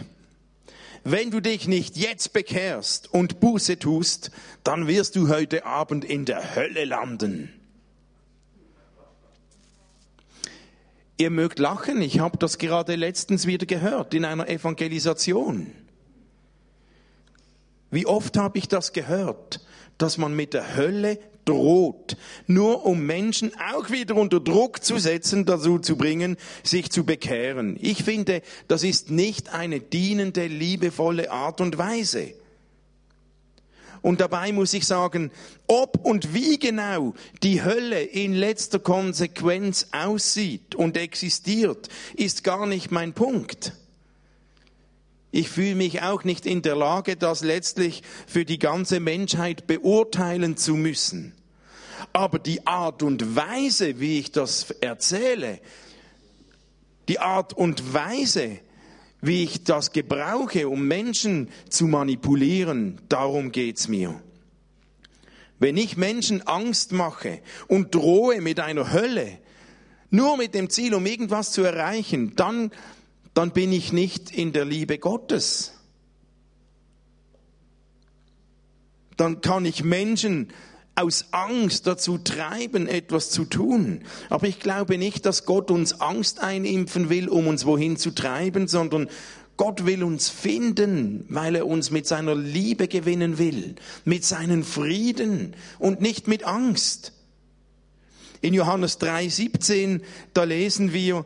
Wenn 1.04 1.30
du 1.30 1.40
dich 1.40 1.68
nicht 1.68 1.96
jetzt 1.96 2.32
bekehrst 2.32 3.12
und 3.12 3.40
Buße 3.40 3.78
tust, 3.78 4.30
dann 4.64 4.86
wirst 4.88 5.16
du 5.16 5.28
heute 5.28 5.64
Abend 5.64 6.04
in 6.04 6.24
der 6.24 6.54
Hölle 6.54 6.84
landen. 6.84 7.52
Ihr 11.16 11.30
mögt 11.30 11.58
lachen, 11.58 12.00
ich 12.02 12.20
habe 12.20 12.38
das 12.38 12.58
gerade 12.58 12.94
letztens 12.94 13.46
wieder 13.46 13.66
gehört 13.66 14.14
in 14.14 14.24
einer 14.24 14.48
Evangelisation. 14.48 15.72
Wie 17.90 18.06
oft 18.06 18.36
habe 18.36 18.58
ich 18.58 18.68
das 18.68 18.92
gehört, 18.92 19.64
dass 19.96 20.18
man 20.18 20.34
mit 20.36 20.54
der 20.54 20.76
Hölle 20.76 21.18
droht, 21.48 22.16
nur 22.46 22.84
um 22.84 23.06
Menschen 23.06 23.52
auch 23.72 23.90
wieder 23.90 24.16
unter 24.16 24.40
Druck 24.40 24.84
zu 24.84 24.98
setzen, 24.98 25.46
dazu 25.46 25.78
zu 25.78 25.96
bringen, 25.96 26.36
sich 26.62 26.90
zu 26.90 27.04
bekehren. 27.04 27.78
Ich 27.80 28.04
finde, 28.04 28.42
das 28.68 28.82
ist 28.82 29.10
nicht 29.10 29.54
eine 29.54 29.80
dienende, 29.80 30.46
liebevolle 30.46 31.30
Art 31.30 31.60
und 31.60 31.78
Weise. 31.78 32.34
Und 34.00 34.20
dabei 34.20 34.52
muss 34.52 34.74
ich 34.74 34.86
sagen, 34.86 35.30
ob 35.66 36.04
und 36.04 36.32
wie 36.34 36.58
genau 36.58 37.14
die 37.42 37.62
Hölle 37.62 38.00
in 38.00 38.32
letzter 38.32 38.78
Konsequenz 38.78 39.88
aussieht 39.92 40.74
und 40.74 40.96
existiert, 40.96 41.88
ist 42.14 42.44
gar 42.44 42.66
nicht 42.66 42.90
mein 42.90 43.12
Punkt. 43.12 43.72
Ich 45.30 45.50
fühle 45.50 45.74
mich 45.74 46.02
auch 46.02 46.24
nicht 46.24 46.46
in 46.46 46.62
der 46.62 46.76
Lage, 46.76 47.16
das 47.16 47.42
letztlich 47.42 48.02
für 48.26 48.44
die 48.44 48.58
ganze 48.58 48.98
Menschheit 48.98 49.66
beurteilen 49.66 50.56
zu 50.56 50.74
müssen. 50.74 51.34
Aber 52.18 52.40
die 52.40 52.66
Art 52.66 53.04
und 53.04 53.36
Weise, 53.36 54.00
wie 54.00 54.18
ich 54.18 54.32
das 54.32 54.72
erzähle, 54.80 55.60
die 57.06 57.20
Art 57.20 57.52
und 57.52 57.94
Weise, 57.94 58.58
wie 59.20 59.44
ich 59.44 59.62
das 59.62 59.92
gebrauche, 59.92 60.68
um 60.68 60.88
Menschen 60.88 61.48
zu 61.68 61.86
manipulieren, 61.86 63.00
darum 63.08 63.52
geht's 63.52 63.86
mir. 63.86 64.20
Wenn 65.60 65.76
ich 65.76 65.96
Menschen 65.96 66.44
Angst 66.44 66.90
mache 66.90 67.40
und 67.68 67.94
drohe 67.94 68.40
mit 68.40 68.58
einer 68.58 68.92
Hölle, 68.92 69.38
nur 70.10 70.36
mit 70.36 70.54
dem 70.54 70.70
Ziel, 70.70 70.94
um 70.94 71.06
irgendwas 71.06 71.52
zu 71.52 71.62
erreichen, 71.62 72.34
dann, 72.34 72.72
dann 73.32 73.52
bin 73.52 73.70
ich 73.70 73.92
nicht 73.92 74.32
in 74.32 74.52
der 74.52 74.64
Liebe 74.64 74.98
Gottes. 74.98 75.72
Dann 79.16 79.40
kann 79.40 79.64
ich 79.64 79.84
Menschen 79.84 80.48
aus 80.98 81.26
Angst 81.30 81.86
dazu 81.86 82.18
treiben, 82.18 82.88
etwas 82.88 83.30
zu 83.30 83.44
tun. 83.44 84.00
Aber 84.30 84.48
ich 84.48 84.58
glaube 84.58 84.98
nicht, 84.98 85.26
dass 85.26 85.44
Gott 85.44 85.70
uns 85.70 86.00
Angst 86.00 86.40
einimpfen 86.40 87.08
will, 87.08 87.28
um 87.28 87.46
uns 87.46 87.64
wohin 87.64 87.96
zu 87.96 88.10
treiben, 88.10 88.66
sondern 88.66 89.08
Gott 89.56 89.86
will 89.86 90.02
uns 90.02 90.28
finden, 90.28 91.24
weil 91.28 91.54
er 91.54 91.66
uns 91.66 91.90
mit 91.90 92.06
seiner 92.06 92.34
Liebe 92.34 92.88
gewinnen 92.88 93.38
will, 93.38 93.76
mit 94.04 94.24
seinem 94.24 94.64
Frieden 94.64 95.54
und 95.78 96.00
nicht 96.00 96.26
mit 96.26 96.44
Angst. 96.44 97.12
In 98.40 98.54
Johannes 98.54 99.00
3:17, 99.00 100.02
da 100.34 100.44
lesen 100.44 100.92
wir, 100.92 101.24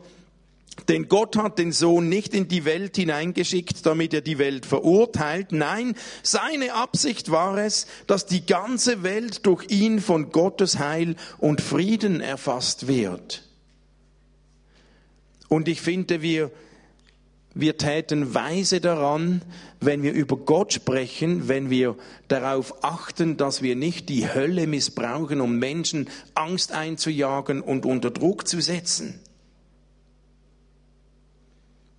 denn 0.87 1.07
Gott 1.07 1.37
hat 1.37 1.59
den 1.59 1.71
Sohn 1.71 2.09
nicht 2.09 2.33
in 2.33 2.47
die 2.47 2.65
Welt 2.65 2.97
hineingeschickt, 2.97 3.85
damit 3.85 4.13
er 4.13 4.21
die 4.21 4.37
Welt 4.37 4.65
verurteilt. 4.65 5.51
Nein, 5.51 5.95
seine 6.23 6.73
Absicht 6.73 7.31
war 7.31 7.57
es, 7.57 7.87
dass 8.07 8.25
die 8.25 8.45
ganze 8.45 9.03
Welt 9.03 9.45
durch 9.45 9.69
ihn 9.69 10.01
von 10.01 10.31
Gottes 10.31 10.79
Heil 10.79 11.15
und 11.37 11.61
Frieden 11.61 12.21
erfasst 12.21 12.87
wird. 12.87 13.43
Und 15.47 15.67
ich 15.67 15.81
finde, 15.81 16.21
wir, 16.21 16.51
wir 17.53 17.77
täten 17.77 18.33
weise 18.33 18.81
daran, 18.81 19.43
wenn 19.79 20.01
wir 20.01 20.11
über 20.11 20.37
Gott 20.37 20.73
sprechen, 20.73 21.47
wenn 21.47 21.69
wir 21.69 21.95
darauf 22.27 22.83
achten, 22.83 23.37
dass 23.37 23.61
wir 23.61 23.75
nicht 23.75 24.09
die 24.09 24.27
Hölle 24.27 24.65
missbrauchen, 24.65 25.39
um 25.39 25.59
Menschen 25.59 26.09
Angst 26.33 26.71
einzujagen 26.71 27.61
und 27.61 27.85
unter 27.85 28.09
Druck 28.09 28.47
zu 28.47 28.59
setzen 28.59 29.22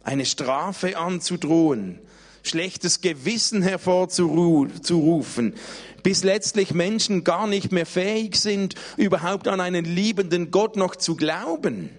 eine 0.04 0.26
Strafe 0.26 0.96
anzudrohen, 0.96 1.98
schlechtes 2.42 3.00
Gewissen 3.00 3.62
hervorzurufen, 3.62 5.54
bis 6.02 6.22
letztlich 6.22 6.74
Menschen 6.74 7.24
gar 7.24 7.46
nicht 7.46 7.72
mehr 7.72 7.86
fähig 7.86 8.36
sind, 8.36 8.74
überhaupt 8.96 9.48
an 9.48 9.60
einen 9.60 9.84
liebenden 9.84 10.50
Gott 10.50 10.76
noch 10.76 10.96
zu 10.96 11.16
glauben. 11.16 11.90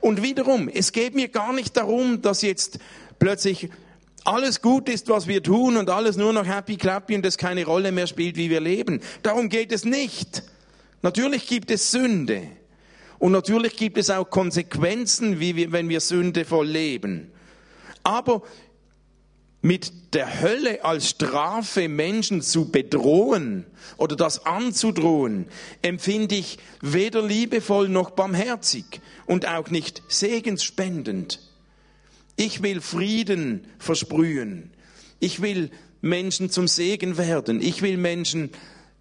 Und 0.00 0.22
wiederum, 0.22 0.68
es 0.68 0.92
geht 0.92 1.14
mir 1.14 1.28
gar 1.28 1.52
nicht 1.52 1.76
darum, 1.76 2.20
dass 2.20 2.42
jetzt 2.42 2.78
plötzlich 3.18 3.70
alles 4.24 4.60
gut 4.60 4.88
ist, 4.88 5.08
was 5.08 5.26
wir 5.26 5.42
tun 5.42 5.76
und 5.76 5.88
alles 5.88 6.16
nur 6.16 6.32
noch 6.32 6.46
happy 6.46 6.76
clappy 6.76 7.14
und 7.14 7.24
es 7.24 7.38
keine 7.38 7.64
Rolle 7.64 7.92
mehr 7.92 8.06
spielt, 8.06 8.36
wie 8.36 8.50
wir 8.50 8.60
leben. 8.60 9.00
Darum 9.22 9.48
geht 9.48 9.72
es 9.72 9.84
nicht. 9.84 10.42
Natürlich 11.00 11.46
gibt 11.46 11.70
es 11.70 11.90
Sünde. 11.90 12.42
Und 13.18 13.32
natürlich 13.32 13.76
gibt 13.76 13.98
es 13.98 14.10
auch 14.10 14.30
Konsequenzen, 14.30 15.40
wie 15.40 15.56
wir, 15.56 15.72
wenn 15.72 15.88
wir 15.88 16.00
sündevoll 16.00 16.66
leben. 16.66 17.32
Aber 18.04 18.42
mit 19.60 20.14
der 20.14 20.40
Hölle 20.40 20.84
als 20.84 21.10
Strafe 21.10 21.88
Menschen 21.88 22.42
zu 22.42 22.70
bedrohen 22.70 23.66
oder 23.96 24.14
das 24.14 24.46
anzudrohen, 24.46 25.46
empfinde 25.82 26.36
ich 26.36 26.58
weder 26.80 27.22
liebevoll 27.22 27.88
noch 27.88 28.10
barmherzig 28.10 28.84
und 29.26 29.48
auch 29.48 29.70
nicht 29.70 30.02
segensspendend. 30.08 31.40
Ich 32.36 32.62
will 32.62 32.80
Frieden 32.80 33.66
versprühen. 33.78 34.70
Ich 35.18 35.42
will 35.42 35.70
Menschen 36.00 36.50
zum 36.50 36.68
Segen 36.68 37.18
werden. 37.18 37.60
Ich 37.60 37.82
will 37.82 37.96
Menschen 37.96 38.50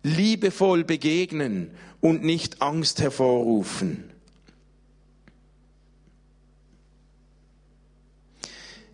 liebevoll 0.08 0.84
begegnen 0.84 1.72
und 2.02 2.24
nicht 2.24 2.62
Angst 2.62 3.02
hervorrufen. 3.02 4.10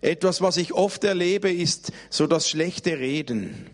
Etwas, 0.00 0.42
was 0.42 0.58
ich 0.58 0.74
oft 0.74 1.02
erlebe, 1.04 1.50
ist 1.50 1.92
so 2.10 2.26
das 2.26 2.48
schlechte 2.48 2.98
Reden. 2.98 3.70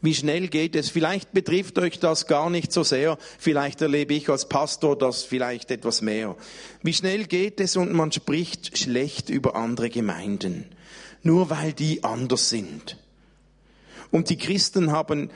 Wie 0.00 0.14
schnell 0.14 0.48
geht 0.48 0.74
es? 0.74 0.88
Vielleicht 0.88 1.32
betrifft 1.32 1.78
euch 1.78 1.98
das 1.98 2.26
gar 2.26 2.48
nicht 2.48 2.72
so 2.72 2.82
sehr. 2.82 3.18
Vielleicht 3.38 3.82
erlebe 3.82 4.14
ich 4.14 4.30
als 4.30 4.48
Pastor 4.48 4.96
das 4.96 5.24
vielleicht 5.24 5.70
etwas 5.70 6.00
mehr. 6.00 6.36
Wie 6.82 6.94
schnell 6.94 7.26
geht 7.26 7.60
es 7.60 7.76
und 7.76 7.92
man 7.92 8.10
spricht 8.10 8.78
schlecht 8.78 9.28
über 9.28 9.56
andere 9.56 9.90
Gemeinden, 9.90 10.64
nur 11.22 11.50
weil 11.50 11.74
die 11.74 12.02
anders 12.02 12.48
sind. 12.48 12.96
Und 14.10 14.30
die 14.30 14.38
Christen 14.38 14.90
haben 14.90 15.30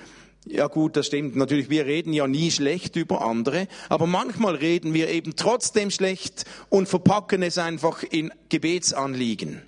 ja 0.46 0.66
gut, 0.66 0.96
das 0.96 1.06
stimmt. 1.06 1.36
Natürlich, 1.36 1.70
wir 1.70 1.86
reden 1.86 2.12
ja 2.12 2.26
nie 2.26 2.50
schlecht 2.50 2.96
über 2.96 3.22
andere, 3.22 3.66
aber 3.88 4.06
manchmal 4.06 4.54
reden 4.54 4.92
wir 4.92 5.08
eben 5.08 5.36
trotzdem 5.36 5.90
schlecht 5.90 6.44
und 6.68 6.88
verpacken 6.88 7.42
es 7.42 7.58
einfach 7.58 8.02
in 8.02 8.32
Gebetsanliegen. 8.50 9.62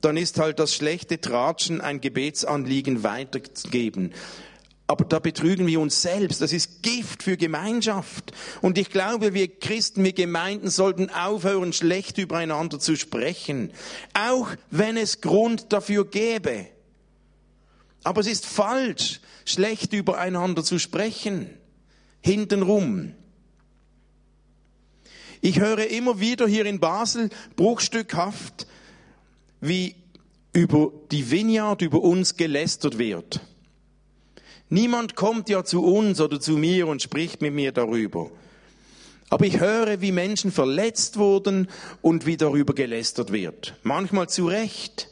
Dann 0.00 0.16
ist 0.16 0.38
halt 0.38 0.58
das 0.58 0.74
schlechte 0.74 1.20
Tratschen 1.20 1.80
ein 1.80 2.00
Gebetsanliegen 2.00 3.04
weitergeben. 3.04 4.12
Aber 4.88 5.04
da 5.04 5.20
betrügen 5.20 5.68
wir 5.68 5.80
uns 5.80 6.02
selbst. 6.02 6.42
Das 6.42 6.52
ist 6.52 6.82
Gift 6.82 7.22
für 7.22 7.36
Gemeinschaft. 7.36 8.32
Und 8.60 8.78
ich 8.78 8.90
glaube, 8.90 9.32
wir 9.32 9.48
Christen, 9.48 10.02
wir 10.04 10.12
Gemeinden 10.12 10.68
sollten 10.68 11.08
aufhören, 11.08 11.72
schlecht 11.72 12.18
übereinander 12.18 12.80
zu 12.80 12.96
sprechen. 12.96 13.72
Auch 14.12 14.48
wenn 14.70 14.96
es 14.96 15.20
Grund 15.20 15.72
dafür 15.72 16.04
gäbe. 16.04 16.66
Aber 18.04 18.20
es 18.20 18.26
ist 18.26 18.46
falsch, 18.46 19.20
schlecht 19.44 19.92
übereinander 19.92 20.64
zu 20.64 20.78
sprechen. 20.78 21.50
Hintenrum. 22.20 23.14
Ich 25.40 25.58
höre 25.58 25.86
immer 25.88 26.20
wieder 26.20 26.46
hier 26.46 26.66
in 26.66 26.78
Basel 26.78 27.30
bruchstückhaft, 27.56 28.66
wie 29.60 29.96
über 30.52 30.92
die 31.10 31.30
Vineyard, 31.30 31.82
über 31.82 32.00
uns 32.00 32.36
gelästert 32.36 32.98
wird. 32.98 33.40
Niemand 34.68 35.16
kommt 35.16 35.48
ja 35.48 35.64
zu 35.64 35.82
uns 35.84 36.20
oder 36.20 36.40
zu 36.40 36.52
mir 36.52 36.86
und 36.86 37.02
spricht 37.02 37.42
mit 37.42 37.52
mir 37.54 37.72
darüber. 37.72 38.30
Aber 39.30 39.46
ich 39.46 39.60
höre, 39.60 40.00
wie 40.00 40.12
Menschen 40.12 40.52
verletzt 40.52 41.16
wurden 41.16 41.68
und 42.02 42.26
wie 42.26 42.36
darüber 42.36 42.74
gelästert 42.74 43.32
wird. 43.32 43.74
Manchmal 43.82 44.28
zu 44.28 44.46
Recht. 44.46 45.08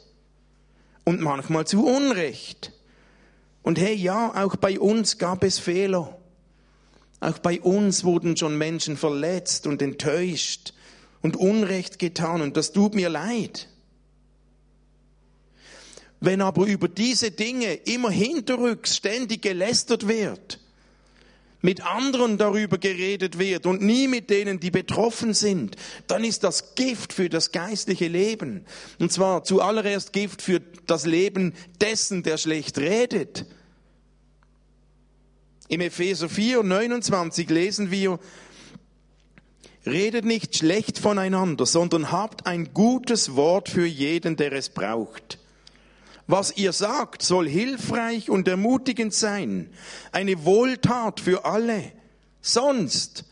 und 1.03 1.21
manchmal 1.21 1.65
zu 1.65 1.85
Unrecht. 1.85 2.71
Und 3.63 3.79
hey, 3.79 3.93
ja, 3.93 4.43
auch 4.43 4.55
bei 4.55 4.79
uns 4.79 5.17
gab 5.17 5.43
es 5.43 5.59
Fehler. 5.59 6.17
Auch 7.19 7.37
bei 7.37 7.61
uns 7.61 8.03
wurden 8.03 8.35
schon 8.35 8.57
Menschen 8.57 8.97
verletzt 8.97 9.67
und 9.67 9.81
enttäuscht 9.81 10.73
und 11.21 11.35
Unrecht 11.35 11.99
getan 11.99 12.41
und 12.41 12.57
das 12.57 12.71
tut 12.71 12.95
mir 12.95 13.09
leid. 13.09 13.67
Wenn 16.19 16.41
aber 16.41 16.65
über 16.65 16.87
diese 16.87 17.31
Dinge 17.31 17.73
immer 17.73 18.09
hinterrücks 18.11 18.97
ständig 18.97 19.41
gelästert 19.41 20.07
wird, 20.07 20.59
mit 21.61 21.85
anderen 21.85 22.37
darüber 22.37 22.77
geredet 22.77 23.39
wird 23.39 23.65
und 23.65 23.81
nie 23.81 24.07
mit 24.07 24.29
denen, 24.29 24.59
die 24.59 24.71
betroffen 24.71 25.33
sind, 25.33 25.75
dann 26.07 26.23
ist 26.23 26.43
das 26.43 26.75
Gift 26.75 27.13
für 27.13 27.29
das 27.29 27.51
geistliche 27.51 28.07
Leben. 28.07 28.65
Und 28.99 29.11
zwar 29.11 29.43
zuallererst 29.43 30.13
Gift 30.13 30.41
für 30.41 30.61
das 30.87 31.05
Leben 31.05 31.53
dessen, 31.79 32.23
der 32.23 32.37
schlecht 32.37 32.77
redet. 32.77 33.45
Im 35.67 35.81
Epheser 35.81 36.29
4, 36.29 36.63
29 36.63 37.49
lesen 37.49 37.91
wir, 37.91 38.19
Redet 39.85 40.25
nicht 40.25 40.57
schlecht 40.57 40.99
voneinander, 40.99 41.65
sondern 41.65 42.11
habt 42.11 42.45
ein 42.45 42.71
gutes 42.73 43.35
Wort 43.35 43.67
für 43.67 43.85
jeden, 43.85 44.35
der 44.35 44.53
es 44.53 44.69
braucht. 44.69 45.39
Was 46.31 46.55
ihr 46.55 46.71
sagt, 46.71 47.23
soll 47.23 47.49
hilfreich 47.49 48.29
und 48.29 48.47
ermutigend 48.47 49.13
sein, 49.13 49.69
eine 50.13 50.45
Wohltat 50.45 51.19
für 51.19 51.43
alle. 51.43 51.91
Sonst 52.39 53.25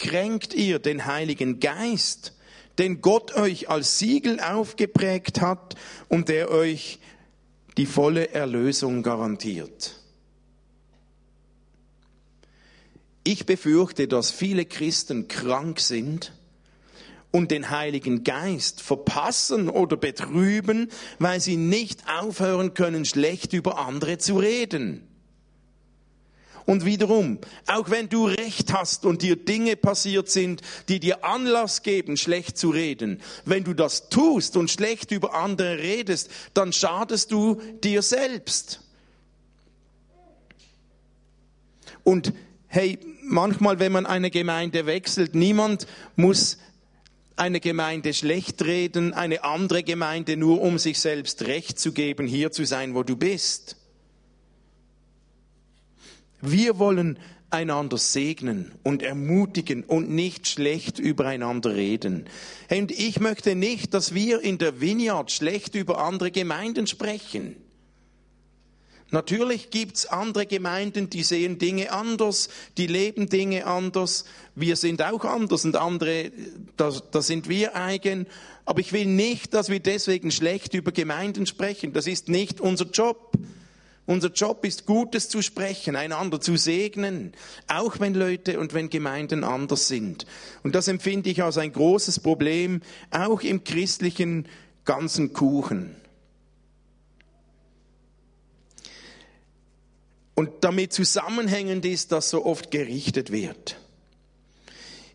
kränkt 0.00 0.52
ihr 0.52 0.80
den 0.80 1.06
Heiligen 1.06 1.60
Geist, 1.60 2.36
den 2.78 3.00
Gott 3.00 3.36
euch 3.36 3.70
als 3.70 4.00
Siegel 4.00 4.40
aufgeprägt 4.40 5.40
hat 5.40 5.76
und 6.08 6.28
der 6.28 6.50
euch 6.50 6.98
die 7.76 7.86
volle 7.86 8.30
Erlösung 8.30 9.04
garantiert. 9.04 10.00
Ich 13.22 13.46
befürchte, 13.46 14.08
dass 14.08 14.32
viele 14.32 14.64
Christen 14.64 15.28
krank 15.28 15.78
sind 15.78 16.32
und 17.32 17.50
den 17.50 17.70
Heiligen 17.70 18.22
Geist 18.22 18.80
verpassen 18.80 19.68
oder 19.68 19.96
betrüben, 19.96 20.88
weil 21.18 21.40
sie 21.40 21.56
nicht 21.56 22.00
aufhören 22.08 22.74
können, 22.74 23.04
schlecht 23.04 23.52
über 23.54 23.78
andere 23.78 24.18
zu 24.18 24.38
reden. 24.38 25.08
Und 26.64 26.84
wiederum, 26.84 27.38
auch 27.66 27.90
wenn 27.90 28.08
du 28.08 28.26
recht 28.26 28.72
hast 28.72 29.04
und 29.04 29.22
dir 29.22 29.36
Dinge 29.36 29.74
passiert 29.74 30.30
sind, 30.30 30.62
die 30.88 31.00
dir 31.00 31.24
Anlass 31.24 31.82
geben, 31.82 32.16
schlecht 32.16 32.56
zu 32.56 32.70
reden, 32.70 33.20
wenn 33.44 33.64
du 33.64 33.74
das 33.74 34.10
tust 34.10 34.56
und 34.56 34.70
schlecht 34.70 35.10
über 35.10 35.34
andere 35.34 35.78
redest, 35.78 36.30
dann 36.54 36.72
schadest 36.72 37.32
du 37.32 37.60
dir 37.82 38.02
selbst. 38.02 38.80
Und 42.04 42.32
hey, 42.68 42.98
manchmal, 43.22 43.80
wenn 43.80 43.92
man 43.92 44.06
eine 44.06 44.30
Gemeinde 44.30 44.86
wechselt, 44.86 45.34
niemand 45.34 45.86
muss 46.14 46.58
eine 47.36 47.60
Gemeinde 47.60 48.14
schlecht 48.14 48.62
reden, 48.64 49.14
eine 49.14 49.44
andere 49.44 49.82
Gemeinde 49.82 50.36
nur 50.36 50.60
um 50.60 50.78
sich 50.78 50.98
selbst 50.98 51.42
Recht 51.42 51.78
zu 51.78 51.92
geben, 51.92 52.26
hier 52.26 52.52
zu 52.52 52.64
sein, 52.64 52.94
wo 52.94 53.02
du 53.02 53.16
bist. 53.16 53.76
Wir 56.40 56.78
wollen 56.78 57.18
einander 57.50 57.98
segnen 57.98 58.72
und 58.82 59.02
ermutigen 59.02 59.84
und 59.84 60.10
nicht 60.10 60.48
schlecht 60.48 60.98
übereinander 60.98 61.74
reden. 61.74 62.24
Und 62.70 62.90
ich 62.90 63.20
möchte 63.20 63.54
nicht, 63.54 63.94
dass 63.94 64.14
wir 64.14 64.40
in 64.40 64.58
der 64.58 64.80
Vineyard 64.80 65.30
schlecht 65.30 65.74
über 65.74 65.98
andere 65.98 66.30
Gemeinden 66.30 66.86
sprechen. 66.86 67.56
Natürlich 69.12 69.68
gibt's 69.68 70.06
andere 70.06 70.46
Gemeinden, 70.46 71.10
die 71.10 71.22
sehen 71.22 71.58
Dinge 71.58 71.92
anders, 71.92 72.48
die 72.78 72.86
leben 72.86 73.28
Dinge 73.28 73.66
anders. 73.66 74.24
Wir 74.54 74.74
sind 74.76 75.02
auch 75.02 75.26
anders 75.26 75.66
und 75.66 75.76
andere, 75.76 76.32
da, 76.78 76.90
sind 77.20 77.46
wir 77.46 77.76
eigen. 77.76 78.26
Aber 78.64 78.80
ich 78.80 78.94
will 78.94 79.04
nicht, 79.04 79.52
dass 79.52 79.68
wir 79.68 79.80
deswegen 79.80 80.30
schlecht 80.30 80.72
über 80.72 80.92
Gemeinden 80.92 81.44
sprechen. 81.44 81.92
Das 81.92 82.06
ist 82.06 82.30
nicht 82.30 82.58
unser 82.58 82.86
Job. 82.86 83.36
Unser 84.06 84.30
Job 84.30 84.64
ist 84.64 84.86
Gutes 84.86 85.28
zu 85.28 85.42
sprechen, 85.42 85.94
einander 85.94 86.40
zu 86.40 86.56
segnen, 86.56 87.34
auch 87.68 88.00
wenn 88.00 88.14
Leute 88.14 88.58
und 88.58 88.72
wenn 88.72 88.88
Gemeinden 88.88 89.44
anders 89.44 89.88
sind. 89.88 90.24
Und 90.62 90.74
das 90.74 90.88
empfinde 90.88 91.28
ich 91.28 91.42
als 91.42 91.58
ein 91.58 91.72
großes 91.72 92.20
Problem, 92.20 92.80
auch 93.10 93.42
im 93.42 93.62
christlichen 93.62 94.48
ganzen 94.86 95.34
Kuchen. 95.34 96.01
Und 100.34 100.50
damit 100.62 100.92
zusammenhängend 100.92 101.84
ist, 101.84 102.12
dass 102.12 102.30
so 102.30 102.44
oft 102.46 102.70
gerichtet 102.70 103.32
wird. 103.32 103.76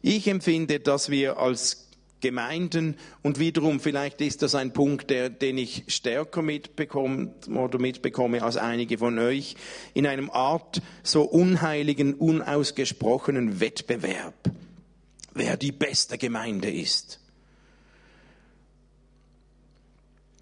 Ich 0.01 0.27
empfinde, 0.27 0.79
dass 0.79 1.09
wir 1.09 1.37
als 1.37 1.87
Gemeinden 2.19 2.97
und 3.21 3.37
wiederum 3.37 3.79
vielleicht 3.79 4.21
ist 4.21 4.41
das 4.41 4.55
ein 4.55 4.73
Punkt, 4.73 5.09
der, 5.11 5.29
den 5.29 5.57
ich 5.57 5.83
stärker 5.87 6.41
mitbekomme 6.41 7.33
oder 7.53 7.77
mitbekomme 7.77 8.41
als 8.41 8.57
einige 8.57 8.97
von 8.97 9.19
euch, 9.19 9.55
in 9.93 10.07
einem 10.07 10.31
Art 10.31 10.81
so 11.03 11.23
unheiligen, 11.23 12.15
unausgesprochenen 12.15 13.59
Wettbewerb, 13.59 14.33
wer 15.33 15.57
die 15.57 15.71
beste 15.71 16.17
Gemeinde 16.17 16.71
ist. 16.71 17.19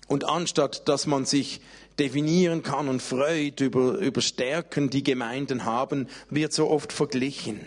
Und 0.07 0.23
anstatt 0.23 0.87
dass 0.87 1.07
man 1.07 1.25
sich 1.25 1.59
definieren 1.99 2.63
kann 2.63 2.87
und 2.87 3.01
freut 3.01 3.61
über, 3.61 3.97
über 3.97 4.21
Stärken, 4.21 4.89
die 4.89 5.03
Gemeinden 5.03 5.65
haben, 5.65 6.07
wird 6.29 6.53
so 6.53 6.69
oft 6.69 6.91
verglichen. 6.91 7.61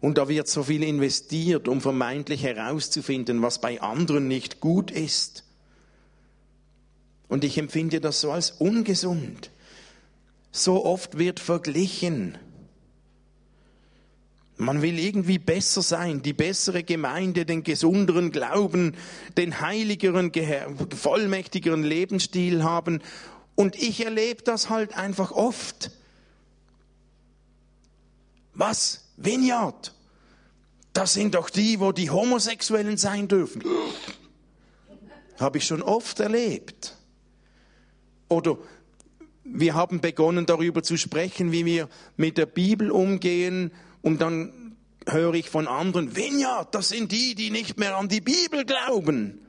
Und 0.00 0.18
da 0.18 0.28
wird 0.28 0.48
so 0.48 0.64
viel 0.64 0.82
investiert, 0.82 1.66
um 1.66 1.80
vermeintlich 1.80 2.42
herauszufinden, 2.42 3.40
was 3.40 3.60
bei 3.60 3.80
anderen 3.80 4.28
nicht 4.28 4.60
gut 4.60 4.90
ist. 4.90 5.44
Und 7.28 7.42
ich 7.42 7.56
empfinde 7.56 8.00
das 8.00 8.20
so 8.20 8.30
als 8.30 8.50
ungesund. 8.50 9.50
So 10.52 10.84
oft 10.84 11.18
wird 11.18 11.40
verglichen. 11.40 12.36
Man 14.56 14.82
will 14.82 14.98
irgendwie 14.98 15.38
besser 15.38 15.82
sein, 15.82 16.22
die 16.22 16.32
bessere 16.32 16.84
Gemeinde, 16.84 17.44
den 17.44 17.64
gesunderen 17.64 18.30
Glauben, 18.30 18.96
den 19.36 19.60
heiligeren, 19.60 20.30
vollmächtigeren 20.94 21.82
Lebensstil 21.82 22.62
haben. 22.62 23.00
Und 23.56 23.76
ich 23.76 24.04
erlebe 24.04 24.42
das 24.42 24.70
halt 24.70 24.96
einfach 24.96 25.32
oft. 25.32 25.90
Was? 28.54 29.04
Vineyard? 29.16 29.92
Das 30.92 31.14
sind 31.14 31.34
doch 31.34 31.50
die, 31.50 31.80
wo 31.80 31.90
die 31.90 32.10
Homosexuellen 32.10 32.96
sein 32.96 33.26
dürfen. 33.26 33.64
Habe 35.40 35.58
ich 35.58 35.66
schon 35.66 35.82
oft 35.82 36.20
erlebt. 36.20 36.96
Oder 38.28 38.56
wir 39.42 39.74
haben 39.74 40.00
begonnen 40.00 40.46
darüber 40.46 40.84
zu 40.84 40.96
sprechen, 40.96 41.50
wie 41.50 41.64
wir 41.64 41.88
mit 42.16 42.38
der 42.38 42.46
Bibel 42.46 42.92
umgehen 42.92 43.72
und 44.04 44.20
dann 44.20 44.76
höre 45.08 45.32
ich 45.32 45.48
von 45.48 45.66
anderen, 45.66 46.14
Vineyard, 46.14 46.74
das 46.74 46.90
sind 46.90 47.10
die, 47.10 47.34
die 47.34 47.50
nicht 47.50 47.78
mehr 47.78 47.96
an 47.96 48.08
die 48.08 48.20
Bibel 48.20 48.66
glauben. 48.66 49.40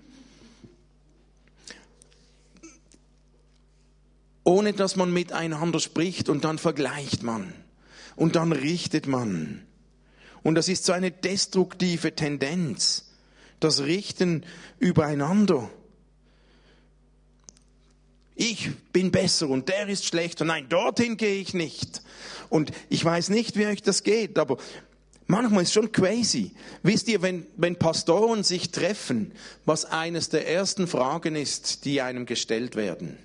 Ohne 4.46 4.72
dass 4.72 4.96
man 4.96 5.12
miteinander 5.12 5.82
spricht 5.82 6.30
und 6.30 6.46
dann 6.46 6.58
vergleicht 6.58 7.22
man 7.22 7.54
und 8.16 8.38
dann 8.38 8.54
richtet 8.54 9.08
man. 9.08 9.66
Und 10.42 10.56
das 10.56 10.70
ist 10.70 10.86
so 10.86 10.94
eine 10.94 11.12
destruktive 11.12 12.16
Tendenz, 12.16 13.12
das 13.60 13.82
Richten 13.82 14.46
übereinander. 14.80 15.70
Ich 18.36 18.70
bin 18.92 19.12
besser 19.12 19.50
und 19.50 19.70
der 19.70 19.88
ist 19.88 20.06
schlechter. 20.06 20.44
Nein, 20.46 20.68
dorthin 20.68 21.18
gehe 21.18 21.40
ich 21.40 21.54
nicht. 21.54 22.02
Und 22.50 22.72
ich 22.90 23.04
weiß 23.04 23.30
nicht, 23.30 23.58
wie 23.58 23.66
euch 23.66 23.82
das 23.82 24.04
geht, 24.04 24.38
aber 24.38 24.58
manchmal 25.28 25.64
ist 25.64 25.70
es 25.70 25.74
schon 25.74 25.92
crazy. 25.92 26.52
Wisst 26.84 27.08
ihr, 27.08 27.22
wenn, 27.22 27.48
wenn 27.56 27.78
Pastoren 27.78 28.44
sich 28.44 28.72
treffen, 28.72 29.32
was 29.66 29.86
eines 29.86 30.30
der 30.30 30.48
ersten 30.48 30.88
Fragen 30.88 31.36
ist, 31.36 31.86
die 31.86 32.02
einem 32.02 32.26
gestellt 32.26 32.76
werden? 32.76 33.18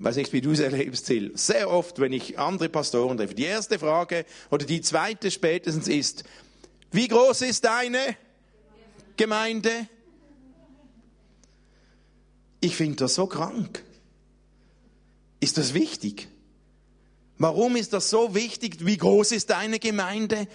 weiß 0.00 0.16
nicht, 0.16 0.32
wie 0.32 0.40
du 0.40 0.52
es 0.52 0.60
erlebst, 0.60 1.06
Till. 1.06 1.32
Sehr 1.34 1.70
oft, 1.70 1.98
wenn 1.98 2.12
ich 2.12 2.38
andere 2.38 2.68
Pastoren 2.68 3.16
treffe, 3.16 3.34
die 3.34 3.44
erste 3.44 3.78
Frage 3.78 4.24
oder 4.50 4.64
die 4.64 4.80
zweite 4.80 5.30
spätestens 5.30 5.88
ist, 5.88 6.24
wie 6.90 7.08
groß 7.08 7.42
ist 7.42 7.64
deine 7.64 8.16
Gemeinde? 9.16 9.88
Ich 12.60 12.76
finde 12.76 12.96
das 12.96 13.14
so 13.14 13.26
krank. 13.26 13.84
Ist 15.40 15.58
das 15.58 15.74
wichtig? 15.74 16.28
Warum 17.36 17.76
ist 17.76 17.92
das 17.92 18.10
so 18.10 18.34
wichtig? 18.34 18.84
Wie 18.84 18.96
groß 18.96 19.32
ist 19.32 19.50
deine 19.50 19.78
Gemeinde? 19.78 20.48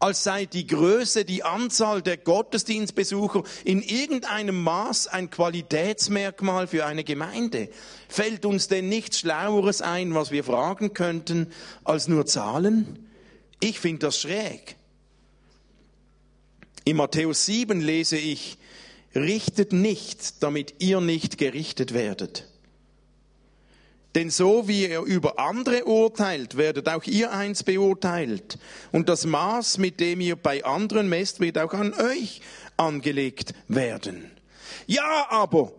als 0.00 0.22
sei 0.22 0.46
die 0.46 0.66
Größe, 0.66 1.24
die 1.24 1.42
Anzahl 1.42 2.02
der 2.02 2.16
Gottesdienstbesucher 2.16 3.42
in 3.64 3.82
irgendeinem 3.82 4.62
Maß 4.62 5.08
ein 5.08 5.30
Qualitätsmerkmal 5.30 6.68
für 6.68 6.86
eine 6.86 7.02
Gemeinde. 7.02 7.68
Fällt 8.08 8.44
uns 8.44 8.68
denn 8.68 8.88
nichts 8.88 9.18
Schlaueres 9.20 9.82
ein, 9.82 10.14
was 10.14 10.30
wir 10.30 10.44
fragen 10.44 10.94
könnten, 10.94 11.52
als 11.84 12.06
nur 12.06 12.26
Zahlen? 12.26 13.08
Ich 13.60 13.80
finde 13.80 14.06
das 14.06 14.20
schräg. 14.20 14.76
In 16.84 16.96
Matthäus 16.96 17.44
7 17.46 17.80
lese 17.80 18.16
ich, 18.16 18.56
richtet 19.14 19.72
nicht, 19.72 20.42
damit 20.42 20.74
ihr 20.78 21.00
nicht 21.00 21.38
gerichtet 21.38 21.94
werdet. 21.94 22.48
Denn 24.14 24.30
so 24.30 24.66
wie 24.66 24.88
ihr 24.88 25.02
über 25.02 25.38
andere 25.38 25.84
urteilt, 25.84 26.56
werdet 26.56 26.88
auch 26.88 27.04
ihr 27.04 27.30
eins 27.30 27.62
beurteilt. 27.62 28.58
Und 28.90 29.08
das 29.08 29.26
Maß, 29.26 29.78
mit 29.78 30.00
dem 30.00 30.20
ihr 30.20 30.36
bei 30.36 30.64
anderen 30.64 31.08
messt, 31.08 31.40
wird 31.40 31.58
auch 31.58 31.74
an 31.74 31.92
euch 31.94 32.40
angelegt 32.76 33.54
werden. 33.68 34.30
Ja, 34.86 35.26
aber 35.30 35.72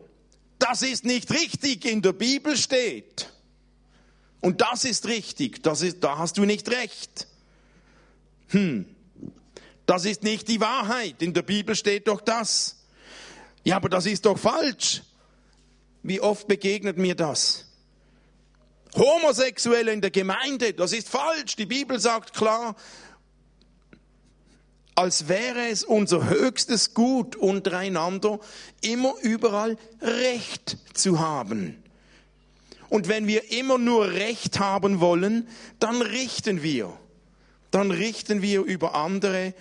das 0.59 0.83
ist 0.83 1.05
nicht 1.05 1.31
richtig, 1.31 1.85
in 1.85 2.01
der 2.01 2.13
Bibel 2.13 2.55
steht. 2.55 3.29
Und 4.41 4.61
das 4.61 4.85
ist 4.85 5.07
richtig, 5.07 5.63
das 5.63 5.81
ist, 5.81 6.03
da 6.03 6.17
hast 6.17 6.37
du 6.37 6.45
nicht 6.45 6.69
recht. 6.69 7.27
Hm, 8.49 8.85
das 9.85 10.05
ist 10.05 10.23
nicht 10.23 10.47
die 10.47 10.61
Wahrheit, 10.61 11.21
in 11.21 11.33
der 11.33 11.41
Bibel 11.41 11.75
steht 11.75 12.07
doch 12.07 12.21
das. 12.21 12.78
Ja, 13.63 13.75
aber 13.75 13.89
das 13.89 14.05
ist 14.05 14.25
doch 14.25 14.37
falsch. 14.37 15.03
Wie 16.03 16.21
oft 16.21 16.47
begegnet 16.47 16.97
mir 16.97 17.15
das? 17.15 17.65
Homosexuelle 18.95 19.91
in 19.91 20.01
der 20.01 20.11
Gemeinde, 20.11 20.73
das 20.73 20.93
ist 20.93 21.09
falsch. 21.09 21.55
Die 21.55 21.65
Bibel 21.65 21.99
sagt 21.99 22.33
klar, 22.33 22.75
als 24.95 25.27
wäre 25.27 25.67
es 25.69 25.83
unser 25.83 26.29
höchstes 26.29 26.93
Gut 26.93 27.35
untereinander, 27.35 28.39
immer 28.81 29.13
überall 29.21 29.77
Recht 30.01 30.77
zu 30.93 31.19
haben. 31.19 31.81
Und 32.89 33.07
wenn 33.07 33.27
wir 33.27 33.51
immer 33.51 33.77
nur 33.77 34.11
Recht 34.11 34.59
haben 34.59 34.99
wollen, 34.99 35.47
dann 35.79 36.01
richten 36.01 36.63
wir. 36.63 36.97
Dann 37.71 37.91
richten 37.91 38.41
wir 38.41 38.63
über 38.63 38.95
andere 38.95 39.53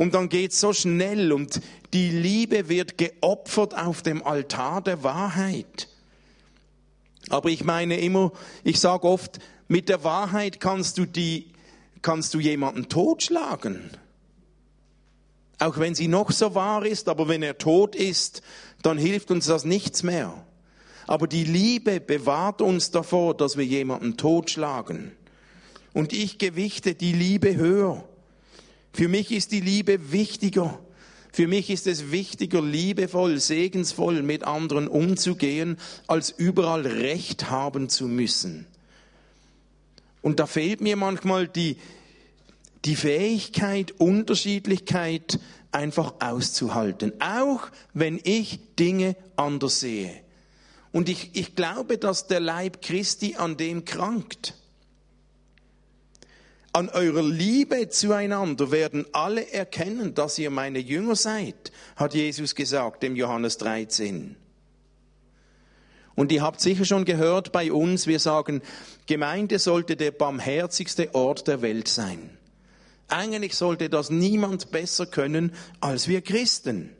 und 0.00 0.14
dann 0.14 0.30
geht's 0.30 0.58
so 0.58 0.72
schnell 0.72 1.30
und 1.30 1.60
die 1.92 2.08
Liebe 2.08 2.70
wird 2.70 2.96
geopfert 2.96 3.76
auf 3.76 4.00
dem 4.00 4.24
Altar 4.24 4.80
der 4.80 5.02
Wahrheit. 5.02 5.88
Aber 7.28 7.50
ich 7.50 7.64
meine 7.64 8.00
immer, 8.00 8.32
ich 8.64 8.80
sage 8.80 9.06
oft, 9.06 9.40
mit 9.68 9.90
der 9.90 10.02
Wahrheit 10.02 10.58
kannst 10.58 10.96
du 10.96 11.04
die, 11.04 11.52
kannst 12.00 12.32
du 12.32 12.40
jemanden 12.40 12.88
totschlagen. 12.88 13.90
Auch 15.58 15.76
wenn 15.76 15.94
sie 15.94 16.08
noch 16.08 16.30
so 16.30 16.54
wahr 16.54 16.86
ist, 16.86 17.10
aber 17.10 17.28
wenn 17.28 17.42
er 17.42 17.58
tot 17.58 17.94
ist, 17.94 18.40
dann 18.80 18.96
hilft 18.96 19.30
uns 19.30 19.44
das 19.48 19.66
nichts 19.66 20.02
mehr. 20.02 20.46
Aber 21.08 21.26
die 21.26 21.44
Liebe 21.44 22.00
bewahrt 22.00 22.62
uns 22.62 22.90
davor, 22.90 23.36
dass 23.36 23.58
wir 23.58 23.66
jemanden 23.66 24.16
totschlagen. 24.16 25.12
Und 25.92 26.14
ich 26.14 26.38
gewichte 26.38 26.94
die 26.94 27.12
Liebe 27.12 27.54
höher. 27.54 28.08
Für 28.92 29.08
mich 29.08 29.30
ist 29.30 29.52
die 29.52 29.60
Liebe 29.60 30.12
wichtiger 30.12 30.80
für 31.32 31.46
mich 31.46 31.70
ist 31.70 31.86
es 31.86 32.10
wichtiger, 32.10 32.60
liebevoll, 32.60 33.38
segensvoll 33.38 34.22
mit 34.22 34.44
anderen 34.44 34.88
umzugehen, 34.88 35.76
als 36.06 36.30
überall 36.30 36.86
Recht 36.86 37.50
haben 37.50 37.88
zu 37.88 38.08
müssen. 38.08 38.66
Und 40.22 40.40
da 40.40 40.46
fehlt 40.46 40.80
mir 40.80 40.96
manchmal 40.96 41.46
die, 41.46 41.76
die 42.84 42.96
Fähigkeit, 42.96 43.92
Unterschiedlichkeit 43.92 45.38
einfach 45.72 46.14
auszuhalten, 46.20 47.12
auch 47.20 47.68
wenn 47.94 48.20
ich 48.24 48.58
Dinge 48.78 49.16
anders 49.36 49.80
sehe. 49.80 50.12
Und 50.92 51.08
ich, 51.08 51.30
ich 51.34 51.54
glaube, 51.54 51.96
dass 51.96 52.26
der 52.26 52.40
Leib 52.40 52.82
Christi 52.82 53.36
an 53.36 53.56
dem 53.56 53.84
krankt. 53.84 54.54
An 56.72 56.88
eurer 56.88 57.22
Liebe 57.22 57.88
zueinander 57.88 58.70
werden 58.70 59.04
alle 59.12 59.52
erkennen, 59.52 60.14
dass 60.14 60.38
ihr 60.38 60.50
meine 60.50 60.78
Jünger 60.78 61.16
seid, 61.16 61.72
hat 61.96 62.14
Jesus 62.14 62.54
gesagt 62.54 63.02
im 63.02 63.16
Johannes 63.16 63.58
13. 63.58 64.36
Und 66.14 66.30
ihr 66.30 66.42
habt 66.42 66.60
sicher 66.60 66.84
schon 66.84 67.04
gehört 67.04 67.50
bei 67.50 67.72
uns, 67.72 68.06
wir 68.06 68.20
sagen, 68.20 68.62
Gemeinde 69.06 69.58
sollte 69.58 69.96
der 69.96 70.12
barmherzigste 70.12 71.12
Ort 71.14 71.48
der 71.48 71.60
Welt 71.62 71.88
sein. 71.88 72.38
Eigentlich 73.08 73.56
sollte 73.56 73.88
das 73.88 74.10
niemand 74.10 74.70
besser 74.70 75.06
können 75.06 75.52
als 75.80 76.06
wir 76.06 76.20
Christen. 76.20 76.94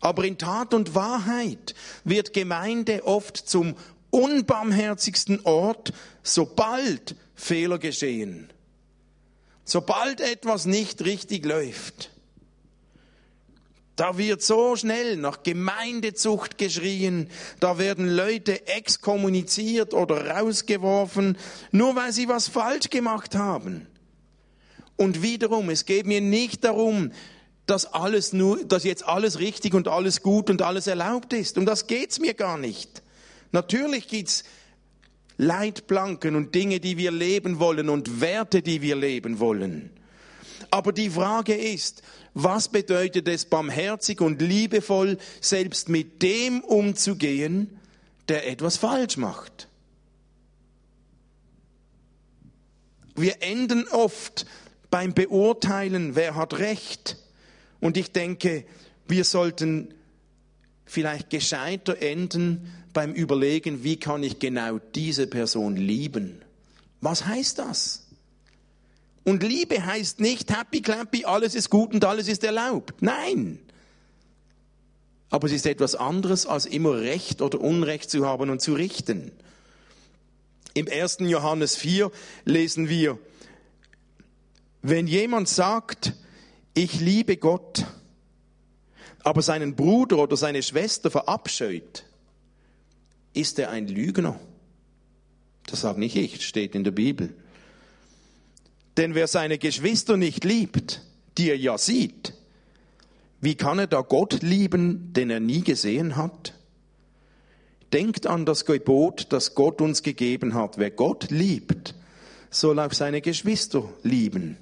Aber 0.00 0.24
in 0.24 0.38
Tat 0.38 0.74
und 0.74 0.96
Wahrheit 0.96 1.76
wird 2.02 2.32
Gemeinde 2.32 3.06
oft 3.06 3.36
zum 3.36 3.76
unbarmherzigsten 4.10 5.40
Ort, 5.44 5.92
sobald 6.24 7.14
Fehler 7.36 7.78
geschehen. 7.78 8.51
Sobald 9.64 10.20
etwas 10.20 10.66
nicht 10.66 11.04
richtig 11.04 11.44
läuft, 11.44 12.10
da 13.96 14.16
wird 14.16 14.42
so 14.42 14.74
schnell 14.74 15.16
nach 15.16 15.42
Gemeindezucht 15.42 16.56
geschrien, 16.56 17.28
da 17.60 17.78
werden 17.78 18.08
Leute 18.08 18.66
exkommuniziert 18.66 19.92
oder 19.92 20.26
rausgeworfen, 20.28 21.36
nur 21.70 21.94
weil 21.94 22.12
sie 22.12 22.28
was 22.28 22.48
falsch 22.48 22.88
gemacht 22.88 23.34
haben. 23.34 23.86
Und 24.96 25.22
wiederum, 25.22 25.68
es 25.68 25.84
geht 25.84 26.06
mir 26.06 26.20
nicht 26.20 26.64
darum, 26.64 27.12
dass 27.66 27.86
alles 27.86 28.32
nur, 28.32 28.64
dass 28.64 28.84
jetzt 28.84 29.06
alles 29.06 29.38
richtig 29.38 29.74
und 29.74 29.88
alles 29.88 30.22
gut 30.22 30.50
und 30.50 30.62
alles 30.62 30.86
erlaubt 30.86 31.32
ist. 31.32 31.58
Um 31.58 31.66
das 31.66 31.86
geht's 31.86 32.18
mir 32.18 32.34
gar 32.34 32.58
nicht. 32.58 33.02
Natürlich 33.52 34.08
gibt's 34.08 34.44
Leitplanken 35.42 36.36
und 36.36 36.54
Dinge, 36.54 36.80
die 36.80 36.96
wir 36.96 37.10
leben 37.10 37.58
wollen 37.58 37.88
und 37.88 38.20
Werte, 38.20 38.62
die 38.62 38.80
wir 38.80 38.96
leben 38.96 39.40
wollen. 39.40 39.90
Aber 40.70 40.92
die 40.92 41.10
Frage 41.10 41.54
ist, 41.54 42.02
was 42.34 42.68
bedeutet 42.68 43.28
es 43.28 43.44
barmherzig 43.44 44.20
und 44.20 44.40
liebevoll, 44.40 45.18
selbst 45.40 45.88
mit 45.88 46.22
dem 46.22 46.60
umzugehen, 46.60 47.78
der 48.28 48.48
etwas 48.48 48.76
falsch 48.78 49.16
macht? 49.16 49.68
Wir 53.14 53.42
enden 53.42 53.86
oft 53.88 54.46
beim 54.90 55.12
Beurteilen, 55.12 56.14
wer 56.14 56.36
hat 56.36 56.58
Recht. 56.58 57.18
Und 57.80 57.96
ich 57.96 58.12
denke, 58.12 58.64
wir 59.08 59.24
sollten 59.24 59.92
vielleicht 60.86 61.30
gescheiter 61.30 62.00
enden 62.00 62.70
beim 62.92 63.12
Überlegen, 63.12 63.84
wie 63.84 63.96
kann 63.96 64.22
ich 64.22 64.38
genau 64.38 64.78
diese 64.94 65.26
Person 65.26 65.76
lieben. 65.76 66.42
Was 67.00 67.26
heißt 67.26 67.58
das? 67.58 68.06
Und 69.24 69.42
Liebe 69.42 69.84
heißt 69.84 70.20
nicht 70.20 70.56
happy 70.56 70.82
clappy, 70.82 71.24
alles 71.24 71.54
ist 71.54 71.70
gut 71.70 71.94
und 71.94 72.04
alles 72.04 72.28
ist 72.28 72.44
erlaubt. 72.44 73.00
Nein. 73.00 73.58
Aber 75.30 75.46
es 75.46 75.52
ist 75.52 75.66
etwas 75.66 75.94
anderes, 75.94 76.46
als 76.46 76.66
immer 76.66 77.00
Recht 77.00 77.40
oder 77.40 77.60
Unrecht 77.60 78.10
zu 78.10 78.26
haben 78.26 78.50
und 78.50 78.60
zu 78.60 78.74
richten. 78.74 79.32
Im 80.74 80.88
1. 80.88 81.18
Johannes 81.20 81.76
4 81.76 82.10
lesen 82.44 82.88
wir, 82.88 83.18
wenn 84.82 85.06
jemand 85.06 85.48
sagt, 85.48 86.14
ich 86.74 87.00
liebe 87.00 87.36
Gott, 87.36 87.86
aber 89.22 89.42
seinen 89.42 89.76
Bruder 89.76 90.18
oder 90.18 90.36
seine 90.36 90.62
Schwester 90.62 91.10
verabscheut, 91.10 92.04
ist 93.34 93.58
er 93.58 93.70
ein 93.70 93.88
Lügner. 93.88 94.38
Das 95.66 95.82
sage 95.82 96.00
nicht 96.00 96.16
ich, 96.16 96.46
steht 96.46 96.74
in 96.74 96.84
der 96.84 96.90
Bibel. 96.90 97.34
Denn 98.96 99.14
wer 99.14 99.26
seine 99.26 99.58
Geschwister 99.58 100.16
nicht 100.16 100.44
liebt, 100.44 101.02
die 101.38 101.48
er 101.48 101.56
ja 101.56 101.78
sieht, 101.78 102.34
wie 103.40 103.54
kann 103.54 103.78
er 103.78 103.86
da 103.86 104.02
Gott 104.02 104.42
lieben, 104.42 105.12
den 105.14 105.30
er 105.30 105.40
nie 105.40 105.62
gesehen 105.62 106.16
hat? 106.16 106.54
Denkt 107.92 108.26
an 108.26 108.46
das 108.46 108.64
Gebot, 108.64 109.26
das 109.30 109.54
Gott 109.54 109.80
uns 109.80 110.02
gegeben 110.02 110.54
hat. 110.54 110.78
Wer 110.78 110.90
Gott 110.90 111.30
liebt, 111.30 111.94
soll 112.50 112.78
auch 112.78 112.92
seine 112.92 113.20
Geschwister 113.20 113.88
lieben. 114.02 114.56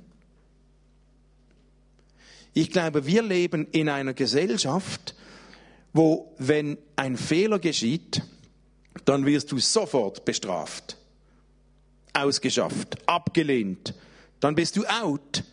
Ich 2.54 2.70
glaube, 2.70 3.06
wir 3.06 3.22
leben 3.22 3.68
in 3.70 3.88
einer 3.88 4.14
Gesellschaft, 4.14 5.14
wo, 5.92 6.34
wenn 6.38 6.78
ein 6.96 7.16
Fehler 7.16 7.58
geschieht, 7.58 8.22
dann 9.04 9.26
wirst 9.26 9.52
du 9.52 9.58
sofort 9.58 10.24
bestraft, 10.24 10.96
ausgeschafft, 12.12 12.96
abgelehnt. 13.06 13.94
Dann 14.40 14.54
bist 14.54 14.76
du 14.76 14.84
out, 14.86 15.44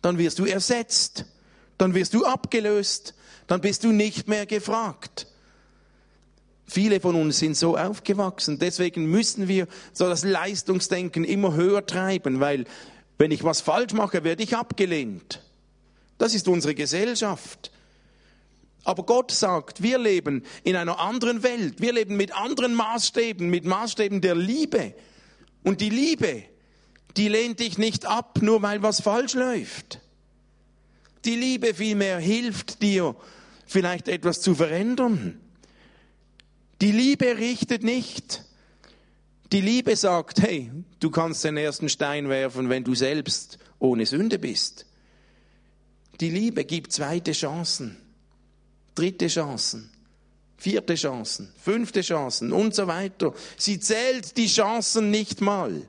dann 0.00 0.18
wirst 0.18 0.38
du 0.38 0.44
ersetzt, 0.44 1.26
dann 1.78 1.94
wirst 1.94 2.14
du 2.14 2.24
abgelöst, 2.24 3.14
dann 3.46 3.60
bist 3.60 3.84
du 3.84 3.92
nicht 3.92 4.28
mehr 4.28 4.46
gefragt. 4.46 5.26
Viele 6.66 7.00
von 7.00 7.16
uns 7.16 7.38
sind 7.38 7.56
so 7.56 7.76
aufgewachsen, 7.76 8.58
deswegen 8.58 9.06
müssen 9.06 9.48
wir 9.48 9.66
so 9.92 10.08
das 10.08 10.24
Leistungsdenken 10.24 11.24
immer 11.24 11.54
höher 11.54 11.84
treiben, 11.84 12.40
weil 12.40 12.64
Wenn 13.18 13.30
ich 13.30 13.44
was 13.44 13.60
falsch 13.60 13.92
mache, 13.92 14.24
werde 14.24 14.42
ich 14.42 14.56
abgelehnt. 14.56 15.42
Das 16.18 16.34
ist 16.34 16.48
unsere 16.48 16.74
Gesellschaft. 16.74 17.70
Aber 18.84 19.04
Gott 19.04 19.30
sagt, 19.30 19.82
wir 19.82 19.98
leben 19.98 20.44
in 20.64 20.76
einer 20.76 20.98
anderen 20.98 21.42
Welt. 21.42 21.80
Wir 21.80 21.92
leben 21.92 22.16
mit 22.16 22.34
anderen 22.34 22.74
Maßstäben, 22.74 23.48
mit 23.48 23.64
Maßstäben 23.64 24.20
der 24.20 24.34
Liebe. 24.34 24.94
Und 25.62 25.80
die 25.80 25.90
Liebe, 25.90 26.42
die 27.16 27.28
lehnt 27.28 27.60
dich 27.60 27.78
nicht 27.78 28.06
ab, 28.06 28.40
nur 28.42 28.62
weil 28.62 28.82
was 28.82 29.00
falsch 29.00 29.34
läuft. 29.34 30.00
Die 31.24 31.36
Liebe 31.36 31.74
vielmehr 31.74 32.18
hilft 32.18 32.82
dir, 32.82 33.14
vielleicht 33.66 34.08
etwas 34.08 34.40
zu 34.40 34.54
verändern. 34.54 35.40
Die 36.80 36.90
Liebe 36.90 37.38
richtet 37.38 37.84
nicht. 37.84 38.44
Die 39.52 39.60
Liebe 39.60 39.94
sagt, 39.94 40.40
hey, 40.42 40.70
du 40.98 41.10
kannst 41.10 41.44
den 41.44 41.56
ersten 41.56 41.88
Stein 41.88 42.28
werfen, 42.28 42.70
wenn 42.70 42.82
du 42.82 42.94
selbst 42.96 43.58
ohne 43.78 44.06
Sünde 44.06 44.38
bist. 44.38 44.86
Die 46.20 46.30
Liebe 46.30 46.64
gibt 46.64 46.92
zweite 46.92 47.32
Chancen, 47.32 47.96
dritte 48.94 49.28
Chancen, 49.28 49.90
vierte 50.56 50.94
Chancen, 50.94 51.52
fünfte 51.60 52.02
Chancen 52.02 52.52
und 52.52 52.74
so 52.74 52.86
weiter. 52.86 53.34
Sie 53.56 53.80
zählt 53.80 54.36
die 54.36 54.46
Chancen 54.46 55.10
nicht 55.10 55.40
mal. 55.40 55.82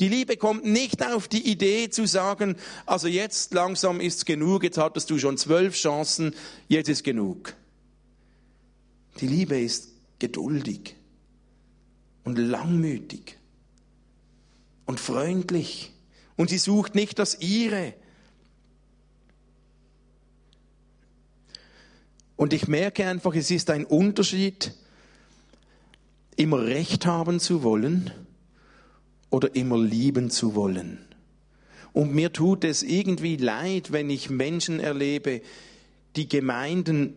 Die 0.00 0.08
Liebe 0.08 0.36
kommt 0.36 0.64
nicht 0.64 1.04
auf 1.04 1.28
die 1.28 1.48
Idee 1.50 1.88
zu 1.88 2.06
sagen, 2.06 2.56
also 2.84 3.06
jetzt 3.06 3.54
langsam 3.54 4.00
ist's 4.00 4.24
genug, 4.24 4.64
jetzt 4.64 4.78
hattest 4.78 5.10
du 5.10 5.18
schon 5.18 5.38
zwölf 5.38 5.76
Chancen, 5.76 6.34
jetzt 6.68 6.88
ist 6.88 7.04
genug. 7.04 7.54
Die 9.20 9.28
Liebe 9.28 9.60
ist 9.60 9.90
geduldig 10.18 10.96
und 12.24 12.38
langmütig 12.38 13.38
und 14.86 14.98
freundlich 14.98 15.92
und 16.36 16.50
sie 16.50 16.58
sucht 16.58 16.94
nicht 16.94 17.18
das 17.18 17.40
ihre. 17.40 17.94
Und 22.36 22.52
ich 22.52 22.68
merke 22.68 23.06
einfach, 23.06 23.34
es 23.34 23.50
ist 23.50 23.70
ein 23.70 23.84
Unterschied, 23.84 24.72
immer 26.36 26.62
Recht 26.62 27.06
haben 27.06 27.38
zu 27.38 27.62
wollen 27.62 28.10
oder 29.30 29.54
immer 29.54 29.78
lieben 29.78 30.30
zu 30.30 30.54
wollen. 30.54 30.98
Und 31.92 32.12
mir 32.12 32.32
tut 32.32 32.64
es 32.64 32.82
irgendwie 32.82 33.36
leid, 33.36 33.92
wenn 33.92 34.10
ich 34.10 34.30
Menschen 34.30 34.80
erlebe, 34.80 35.42
die 36.16 36.28
Gemeinden 36.28 37.14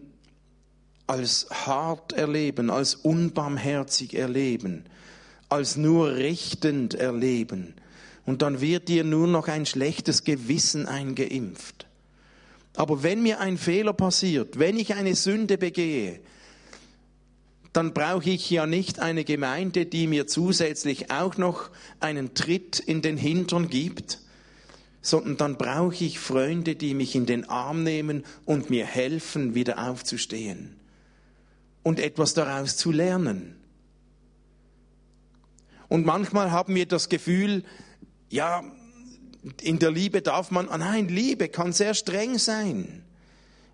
als 1.07 1.47
hart 1.49 2.13
erleben, 2.13 2.69
als 2.69 2.93
unbarmherzig 2.93 4.13
erleben, 4.13 4.83
als 5.49 5.77
nur 5.77 6.15
richtend 6.15 6.93
erleben. 6.93 7.73
Und 8.25 8.41
dann 8.41 8.61
wird 8.61 8.87
dir 8.89 9.03
nur 9.03 9.25
noch 9.25 9.47
ein 9.47 9.65
schlechtes 9.65 10.25
Gewissen 10.25 10.85
eingeimpft. 10.85 11.86
Aber 12.77 13.01
wenn 13.01 13.23
mir 13.23 13.39
ein 13.39 13.57
Fehler 13.57 13.91
passiert, 13.91 14.59
wenn 14.59 14.77
ich 14.77 14.93
eine 14.93 15.15
Sünde 15.15 15.57
begehe, 15.57 16.19
dann 17.73 17.91
brauche 17.91 18.29
ich 18.29 18.51
ja 18.51 18.67
nicht 18.67 18.99
eine 18.99 19.23
Gemeinde, 19.23 19.87
die 19.87 20.05
mir 20.05 20.27
zusätzlich 20.27 21.09
auch 21.09 21.37
noch 21.37 21.71
einen 21.99 22.35
Tritt 22.35 22.79
in 22.79 23.01
den 23.01 23.17
Hintern 23.17 23.67
gibt, 23.67 24.19
sondern 25.01 25.37
dann 25.37 25.57
brauche 25.57 26.05
ich 26.05 26.19
Freunde, 26.19 26.75
die 26.75 26.93
mich 26.93 27.15
in 27.15 27.25
den 27.25 27.49
Arm 27.49 27.81
nehmen 27.81 28.23
und 28.45 28.69
mir 28.69 28.85
helfen, 28.85 29.55
wieder 29.55 29.89
aufzustehen 29.89 30.75
und 31.81 31.99
etwas 31.99 32.35
daraus 32.35 32.77
zu 32.77 32.91
lernen. 32.91 33.55
Und 35.87 36.05
manchmal 36.05 36.51
haben 36.51 36.75
wir 36.75 36.85
das 36.85 37.09
Gefühl, 37.09 37.63
ja, 38.29 38.63
in 39.61 39.79
der 39.79 39.91
Liebe 39.91 40.21
darf 40.21 40.51
man, 40.51 40.69
ah 40.69 40.77
nein, 40.77 41.07
Liebe 41.07 41.49
kann 41.49 41.73
sehr 41.73 41.93
streng 41.93 42.37
sein. 42.37 43.03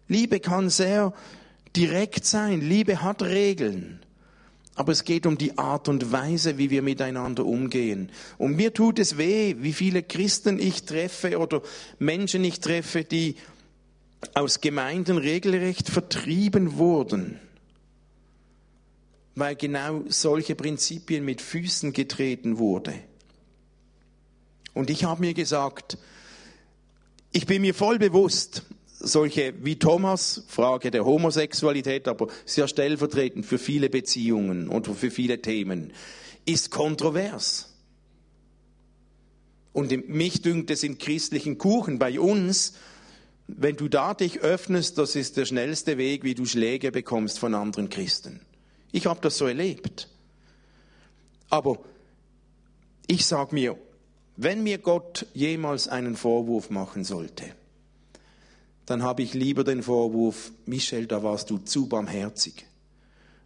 Liebe 0.07 0.39
kann 0.39 0.69
sehr 0.69 1.13
direkt 1.75 2.25
sein. 2.25 2.61
Liebe 2.61 3.01
hat 3.01 3.21
Regeln. 3.21 3.99
Aber 4.75 4.91
es 4.91 5.03
geht 5.03 5.25
um 5.25 5.37
die 5.37 5.57
Art 5.57 5.87
und 5.87 6.11
Weise, 6.11 6.57
wie 6.57 6.71
wir 6.71 6.81
miteinander 6.81 7.45
umgehen. 7.45 8.09
Und 8.37 8.55
mir 8.55 8.73
tut 8.73 8.97
es 8.97 9.17
weh, 9.17 9.55
wie 9.59 9.73
viele 9.73 10.01
Christen 10.01 10.59
ich 10.59 10.83
treffe 10.83 11.37
oder 11.37 11.61
Menschen 11.99 12.43
ich 12.43 12.59
treffe, 12.59 13.03
die 13.03 13.35
aus 14.33 14.61
Gemeinden 14.61 15.17
regelrecht 15.17 15.89
vertrieben 15.89 16.77
wurden, 16.77 17.39
weil 19.35 19.55
genau 19.55 20.03
solche 20.07 20.55
Prinzipien 20.55 21.23
mit 21.23 21.41
Füßen 21.41 21.93
getreten 21.93 22.57
wurde. 22.57 22.93
Und 24.73 24.89
ich 24.89 25.03
habe 25.03 25.21
mir 25.21 25.33
gesagt, 25.33 25.97
ich 27.31 27.45
bin 27.45 27.61
mir 27.61 27.73
voll 27.73 27.99
bewusst, 27.99 28.63
solche 28.99 29.53
wie 29.63 29.77
Thomas, 29.77 30.43
Frage 30.47 30.91
der 30.91 31.05
Homosexualität, 31.05 32.07
aber 32.07 32.27
sehr 32.45 32.67
stellvertretend 32.67 33.45
für 33.45 33.57
viele 33.57 33.89
Beziehungen 33.89 34.69
und 34.69 34.87
für 34.87 35.11
viele 35.11 35.41
Themen, 35.41 35.93
ist 36.45 36.71
kontrovers. 36.71 37.69
Und 39.73 40.07
mich 40.07 40.41
dünkt 40.41 40.69
es 40.69 40.83
in 40.83 40.99
christlichen 40.99 41.57
Kuchen 41.57 41.99
bei 41.99 42.19
uns, 42.19 42.73
wenn 43.47 43.75
du 43.75 43.89
da 43.89 44.13
dich 44.13 44.39
öffnest, 44.39 44.97
das 44.97 45.15
ist 45.15 45.37
der 45.37 45.45
schnellste 45.45 45.97
Weg, 45.97 46.23
wie 46.23 46.35
du 46.35 46.45
Schläge 46.45 46.91
bekommst 46.91 47.39
von 47.39 47.55
anderen 47.55 47.89
Christen. 47.89 48.39
Ich 48.91 49.05
habe 49.05 49.19
das 49.21 49.37
so 49.37 49.47
erlebt. 49.47 50.07
Aber 51.49 51.79
ich 53.07 53.25
sage 53.25 53.53
mir, 53.53 53.77
wenn 54.35 54.63
mir 54.63 54.77
Gott 54.77 55.27
jemals 55.33 55.87
einen 55.87 56.15
Vorwurf 56.15 56.69
machen 56.69 57.03
sollte, 57.03 57.45
dann 58.85 59.03
habe 59.03 59.21
ich 59.21 59.33
lieber 59.33 59.63
den 59.63 59.83
Vorwurf, 59.83 60.51
Michel, 60.65 61.07
da 61.07 61.23
warst 61.23 61.49
du 61.49 61.57
zu 61.57 61.87
barmherzig, 61.87 62.65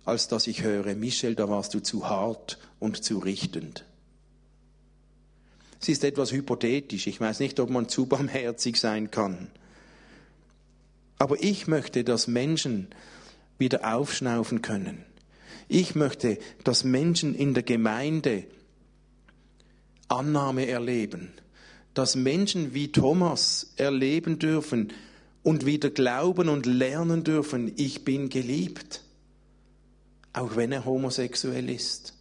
als 0.05 0.27
dass 0.27 0.47
ich 0.47 0.63
höre, 0.63 0.95
Michel, 0.95 1.35
da 1.35 1.49
warst 1.49 1.73
du 1.73 1.79
zu 1.79 2.09
hart 2.09 2.57
und 2.79 3.03
zu 3.03 3.19
richtend. 3.19 3.85
Es 5.79 5.89
ist 5.89 6.03
etwas 6.03 6.31
hypothetisch. 6.31 7.07
Ich 7.07 7.21
weiß 7.21 7.39
nicht, 7.39 7.59
ob 7.59 7.69
man 7.69 7.87
zu 7.87 8.07
barmherzig 8.07 8.79
sein 8.79 9.11
kann. 9.11 9.49
Aber 11.19 11.41
ich 11.41 11.67
möchte, 11.67 12.03
dass 12.03 12.27
Menschen 12.27 12.87
wieder 13.57 13.95
aufschnaufen 13.95 14.61
können. 14.61 15.03
Ich 15.67 15.95
möchte, 15.95 16.39
dass 16.63 16.83
Menschen 16.83 17.35
in 17.35 17.53
der 17.53 17.63
Gemeinde 17.63 18.45
Annahme 20.07 20.67
erleben. 20.67 21.31
Dass 21.93 22.15
Menschen 22.15 22.73
wie 22.73 22.91
Thomas 22.91 23.73
erleben 23.75 24.39
dürfen, 24.39 24.91
und 25.47 25.65
wieder 25.65 25.89
glauben 25.89 26.49
und 26.49 26.65
lernen 26.65 27.23
dürfen, 27.23 27.71
ich 27.77 28.03
bin 28.03 28.27
geliebt, 28.27 29.01
auch 30.33 30.57
wenn 30.57 30.73
er 30.73 30.83
homosexuell 30.83 31.69
ist. 31.69 32.13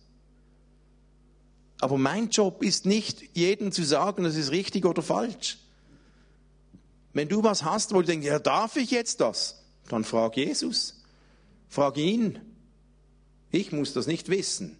Aber 1.81 1.99
mein 1.99 2.31
Job 2.31 2.63
ist 2.63 2.87
nicht, 2.87 3.25
jedem 3.35 3.73
zu 3.73 3.83
sagen, 3.83 4.23
das 4.23 4.37
ist 4.37 4.53
richtig 4.53 4.85
oder 4.85 5.03
falsch. 5.03 5.59
Wenn 7.15 7.29
du 7.29 7.43
was 7.43 7.65
hast, 7.65 7.93
wo 7.93 8.01
du 8.01 8.07
denkst, 8.07 8.29
ja, 8.29 8.39
darf 8.39 8.77
ich 8.77 8.93
jetzt 8.93 9.21
das? 9.21 9.61
Dann 9.89 10.05
frag 10.05 10.37
Jesus. 10.37 11.03
Frag 11.69 11.97
ihn. 11.97 12.39
Ich 13.51 13.73
muss 13.73 13.93
das 13.93 14.07
nicht 14.07 14.29
wissen. 14.29 14.77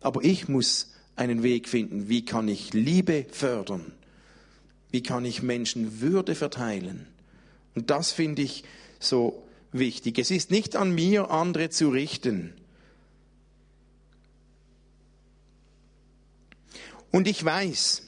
Aber 0.00 0.22
ich 0.22 0.46
muss 0.46 0.91
einen 1.16 1.42
Weg 1.42 1.68
finden, 1.68 2.08
wie 2.08 2.24
kann 2.24 2.48
ich 2.48 2.72
Liebe 2.72 3.26
fördern? 3.30 3.92
Wie 4.90 5.02
kann 5.02 5.24
ich 5.24 5.42
Menschen 5.42 6.00
Würde 6.00 6.34
verteilen? 6.34 7.06
Und 7.74 7.90
das 7.90 8.12
finde 8.12 8.42
ich 8.42 8.64
so 8.98 9.42
wichtig. 9.72 10.18
Es 10.18 10.30
ist 10.30 10.50
nicht 10.50 10.76
an 10.76 10.94
mir, 10.94 11.30
andere 11.30 11.70
zu 11.70 11.88
richten. 11.88 12.52
Und 17.10 17.28
ich 17.28 17.44
weiß, 17.44 18.02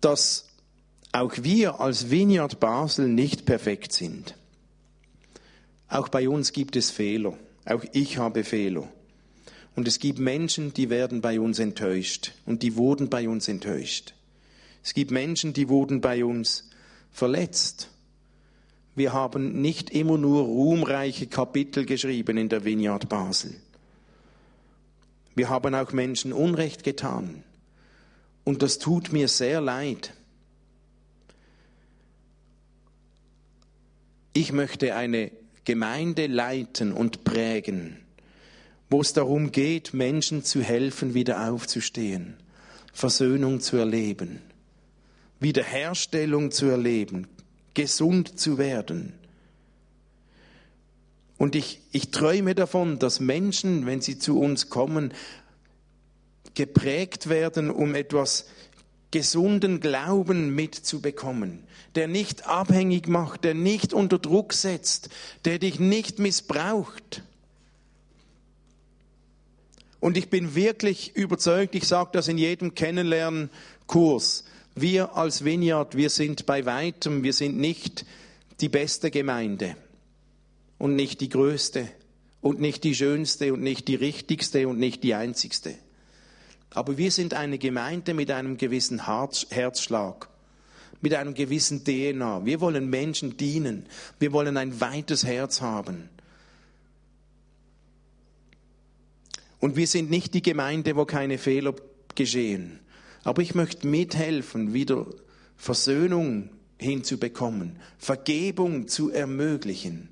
dass 0.00 0.48
auch 1.12 1.32
wir 1.42 1.80
als 1.80 2.10
Vineyard 2.10 2.60
Basel 2.60 3.08
nicht 3.08 3.46
perfekt 3.46 3.92
sind. 3.92 4.36
Auch 5.88 6.08
bei 6.08 6.28
uns 6.28 6.52
gibt 6.52 6.76
es 6.76 6.90
Fehler. 6.90 7.36
Auch 7.66 7.84
ich 7.92 8.18
habe 8.18 8.44
Fehler. 8.44 8.88
Und 9.74 9.88
es 9.88 9.98
gibt 9.98 10.18
Menschen, 10.18 10.74
die 10.74 10.90
werden 10.90 11.20
bei 11.20 11.40
uns 11.40 11.58
enttäuscht. 11.58 12.32
Und 12.44 12.62
die 12.62 12.76
wurden 12.76 13.08
bei 13.08 13.28
uns 13.28 13.48
enttäuscht. 13.48 14.14
Es 14.84 14.94
gibt 14.94 15.10
Menschen, 15.10 15.52
die 15.52 15.68
wurden 15.68 16.00
bei 16.00 16.24
uns 16.24 16.68
verletzt. 17.10 17.88
Wir 18.94 19.12
haben 19.12 19.62
nicht 19.62 19.90
immer 19.90 20.18
nur 20.18 20.42
ruhmreiche 20.42 21.26
Kapitel 21.26 21.86
geschrieben 21.86 22.36
in 22.36 22.48
der 22.48 22.64
Vineyard 22.64 23.08
Basel. 23.08 23.54
Wir 25.34 25.48
haben 25.48 25.74
auch 25.74 25.92
Menschen 25.92 26.32
Unrecht 26.32 26.84
getan. 26.84 27.42
Und 28.44 28.60
das 28.60 28.78
tut 28.78 29.12
mir 29.12 29.28
sehr 29.28 29.60
leid. 29.60 30.12
Ich 34.34 34.52
möchte 34.52 34.94
eine 34.94 35.30
Gemeinde 35.64 36.26
leiten 36.26 36.92
und 36.92 37.24
prägen, 37.24 38.01
wo 38.92 39.00
es 39.00 39.14
darum 39.14 39.52
geht, 39.52 39.94
Menschen 39.94 40.44
zu 40.44 40.62
helfen, 40.62 41.14
wieder 41.14 41.50
aufzustehen, 41.50 42.36
Versöhnung 42.92 43.60
zu 43.60 43.78
erleben, 43.78 44.42
Wiederherstellung 45.40 46.50
zu 46.50 46.66
erleben, 46.66 47.26
gesund 47.72 48.38
zu 48.38 48.58
werden. 48.58 49.14
Und 51.38 51.56
ich, 51.56 51.80
ich 51.90 52.10
träume 52.10 52.54
davon, 52.54 52.98
dass 52.98 53.18
Menschen, 53.18 53.86
wenn 53.86 54.02
sie 54.02 54.18
zu 54.18 54.38
uns 54.38 54.68
kommen, 54.68 55.14
geprägt 56.54 57.30
werden, 57.30 57.70
um 57.70 57.94
etwas 57.94 58.46
gesunden 59.10 59.80
Glauben 59.80 60.54
mitzubekommen, 60.54 61.64
der 61.94 62.08
nicht 62.08 62.46
abhängig 62.46 63.08
macht, 63.08 63.44
der 63.44 63.54
nicht 63.54 63.94
unter 63.94 64.18
Druck 64.18 64.52
setzt, 64.52 65.08
der 65.46 65.58
dich 65.58 65.80
nicht 65.80 66.18
missbraucht. 66.18 67.22
Und 70.02 70.16
ich 70.16 70.30
bin 70.30 70.56
wirklich 70.56 71.14
überzeugt, 71.14 71.76
ich 71.76 71.86
sage 71.86 72.10
das 72.12 72.26
in 72.26 72.36
jedem 72.36 72.74
Kennenlernkurs, 72.74 74.42
wir 74.74 75.16
als 75.16 75.44
Vineyard, 75.44 75.96
wir 75.96 76.10
sind 76.10 76.44
bei 76.44 76.66
weitem, 76.66 77.22
wir 77.22 77.32
sind 77.32 77.56
nicht 77.56 78.04
die 78.60 78.68
beste 78.68 79.12
Gemeinde 79.12 79.76
und 80.78 80.96
nicht 80.96 81.20
die 81.20 81.28
größte 81.28 81.88
und 82.40 82.60
nicht 82.60 82.82
die 82.82 82.96
schönste 82.96 83.52
und 83.52 83.62
nicht 83.62 83.86
die 83.86 83.94
richtigste 83.94 84.66
und 84.66 84.80
nicht 84.80 85.04
die 85.04 85.14
einzigste. 85.14 85.76
Aber 86.70 86.98
wir 86.98 87.12
sind 87.12 87.34
eine 87.34 87.58
Gemeinde 87.58 88.12
mit 88.12 88.32
einem 88.32 88.56
gewissen 88.56 89.06
Herzschlag, 89.06 90.28
mit 91.00 91.14
einem 91.14 91.34
gewissen 91.34 91.84
DNA. 91.84 92.44
Wir 92.44 92.60
wollen 92.60 92.90
Menschen 92.90 93.36
dienen. 93.36 93.86
Wir 94.18 94.32
wollen 94.32 94.56
ein 94.56 94.80
weites 94.80 95.24
Herz 95.24 95.60
haben. 95.60 96.08
Und 99.62 99.76
wir 99.76 99.86
sind 99.86 100.10
nicht 100.10 100.34
die 100.34 100.42
Gemeinde, 100.42 100.96
wo 100.96 101.04
keine 101.04 101.38
Fehler 101.38 101.72
geschehen. 102.16 102.80
Aber 103.22 103.42
ich 103.42 103.54
möchte 103.54 103.86
mithelfen, 103.86 104.74
wieder 104.74 105.06
Versöhnung 105.56 106.48
hinzubekommen, 106.78 107.76
Vergebung 107.96 108.88
zu 108.88 109.10
ermöglichen. 109.10 110.08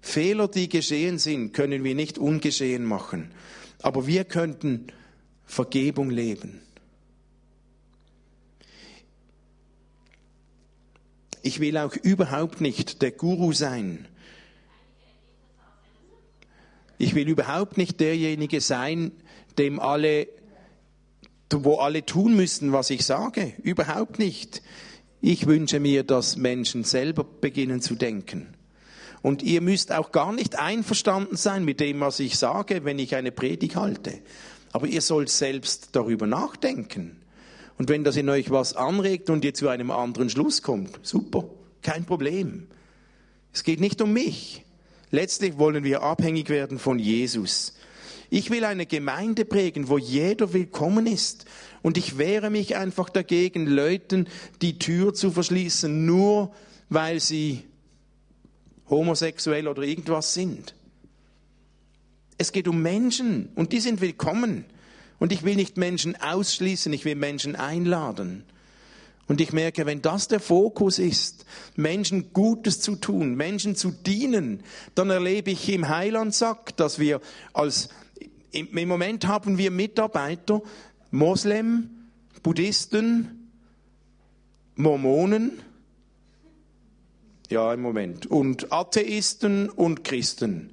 Fehler, 0.00 0.48
die 0.48 0.70
geschehen 0.70 1.18
sind, 1.18 1.52
können 1.52 1.84
wir 1.84 1.94
nicht 1.94 2.16
ungeschehen 2.16 2.86
machen. 2.86 3.32
Aber 3.82 4.06
wir 4.06 4.24
könnten 4.24 4.86
Vergebung 5.44 6.08
leben. 6.08 6.62
Ich 11.42 11.60
will 11.60 11.76
auch 11.76 11.96
überhaupt 11.96 12.62
nicht 12.62 13.02
der 13.02 13.10
Guru 13.10 13.52
sein. 13.52 14.08
Ich 17.00 17.14
will 17.14 17.30
überhaupt 17.30 17.78
nicht 17.78 17.98
derjenige 17.98 18.60
sein, 18.60 19.12
dem 19.56 19.80
alle, 19.80 20.28
wo 21.50 21.76
alle 21.76 22.04
tun 22.04 22.36
müssen, 22.36 22.74
was 22.74 22.90
ich 22.90 23.06
sage. 23.06 23.54
Überhaupt 23.62 24.18
nicht. 24.18 24.60
Ich 25.22 25.46
wünsche 25.46 25.80
mir, 25.80 26.02
dass 26.02 26.36
Menschen 26.36 26.84
selber 26.84 27.24
beginnen 27.24 27.80
zu 27.80 27.94
denken. 27.94 28.48
Und 29.22 29.42
ihr 29.42 29.62
müsst 29.62 29.92
auch 29.92 30.12
gar 30.12 30.34
nicht 30.34 30.58
einverstanden 30.58 31.36
sein 31.36 31.64
mit 31.64 31.80
dem, 31.80 32.00
was 32.00 32.20
ich 32.20 32.36
sage, 32.36 32.84
wenn 32.84 32.98
ich 32.98 33.16
eine 33.16 33.32
Predigt 33.32 33.76
halte. 33.76 34.20
Aber 34.72 34.86
ihr 34.86 35.00
sollt 35.00 35.30
selbst 35.30 35.88
darüber 35.92 36.26
nachdenken. 36.26 37.16
Und 37.78 37.88
wenn 37.88 38.04
das 38.04 38.18
in 38.18 38.28
euch 38.28 38.50
was 38.50 38.76
anregt 38.76 39.30
und 39.30 39.42
ihr 39.42 39.54
zu 39.54 39.68
einem 39.68 39.90
anderen 39.90 40.28
Schluss 40.28 40.60
kommt, 40.60 41.00
super, 41.00 41.46
kein 41.80 42.04
Problem. 42.04 42.66
Es 43.54 43.64
geht 43.64 43.80
nicht 43.80 44.02
um 44.02 44.12
mich. 44.12 44.66
Letztlich 45.10 45.58
wollen 45.58 45.84
wir 45.84 46.02
abhängig 46.02 46.48
werden 46.48 46.78
von 46.78 46.98
Jesus. 46.98 47.74
Ich 48.30 48.50
will 48.50 48.64
eine 48.64 48.86
Gemeinde 48.86 49.44
prägen, 49.44 49.88
wo 49.88 49.98
jeder 49.98 50.52
willkommen 50.52 51.06
ist. 51.06 51.46
Und 51.82 51.98
ich 51.98 52.16
wehre 52.16 52.50
mich 52.50 52.76
einfach 52.76 53.10
dagegen, 53.10 53.66
Leuten 53.66 54.28
die 54.62 54.78
Tür 54.78 55.14
zu 55.14 55.32
verschließen, 55.32 56.06
nur 56.06 56.54
weil 56.88 57.18
sie 57.18 57.64
homosexuell 58.88 59.66
oder 59.66 59.82
irgendwas 59.82 60.34
sind. 60.34 60.74
Es 62.38 62.52
geht 62.52 62.68
um 62.68 62.80
Menschen 62.80 63.48
und 63.54 63.72
die 63.72 63.80
sind 63.80 64.00
willkommen. 64.00 64.64
Und 65.18 65.32
ich 65.32 65.42
will 65.42 65.56
nicht 65.56 65.76
Menschen 65.76 66.16
ausschließen, 66.16 66.92
ich 66.92 67.04
will 67.04 67.16
Menschen 67.16 67.56
einladen. 67.56 68.44
Und 69.30 69.40
ich 69.40 69.52
merke, 69.52 69.86
wenn 69.86 70.02
das 70.02 70.26
der 70.26 70.40
Fokus 70.40 70.98
ist, 70.98 71.44
Menschen 71.76 72.32
Gutes 72.32 72.80
zu 72.80 72.96
tun, 72.96 73.36
Menschen 73.36 73.76
zu 73.76 73.92
dienen, 73.92 74.64
dann 74.96 75.08
erlebe 75.08 75.52
ich 75.52 75.68
im 75.72 75.88
Heilandsack, 75.88 76.76
dass 76.76 76.98
wir 76.98 77.20
als, 77.52 77.90
im 78.50 78.88
Moment 78.88 79.28
haben 79.28 79.56
wir 79.56 79.70
Mitarbeiter, 79.70 80.62
Moslem, 81.12 82.08
Buddhisten, 82.42 83.52
Mormonen, 84.74 85.60
ja 87.50 87.72
im 87.72 87.82
Moment, 87.82 88.26
und 88.26 88.72
Atheisten 88.72 89.68
und 89.68 90.02
Christen. 90.02 90.70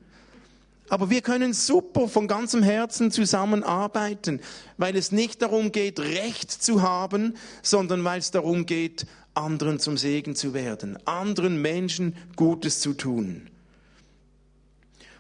Aber 0.90 1.10
wir 1.10 1.22
können 1.22 1.54
super 1.54 2.08
von 2.08 2.28
ganzem 2.28 2.64
Herzen 2.64 3.12
zusammenarbeiten, 3.12 4.40
weil 4.78 4.96
es 4.96 5.12
nicht 5.12 5.42
darum 5.42 5.72
geht, 5.72 6.00
Recht 6.00 6.52
zu 6.52 6.82
haben, 6.82 7.36
sondern 7.62 8.04
weil 8.04 8.20
es 8.20 8.32
darum 8.32 8.66
geht, 8.66 9.06
anderen 9.34 9.80
zum 9.80 9.98
Segen 9.98 10.36
zu 10.36 10.54
werden, 10.54 10.98
anderen 11.06 11.62
Menschen 11.62 12.16
Gutes 12.36 12.80
zu 12.80 12.94
tun. 12.94 13.50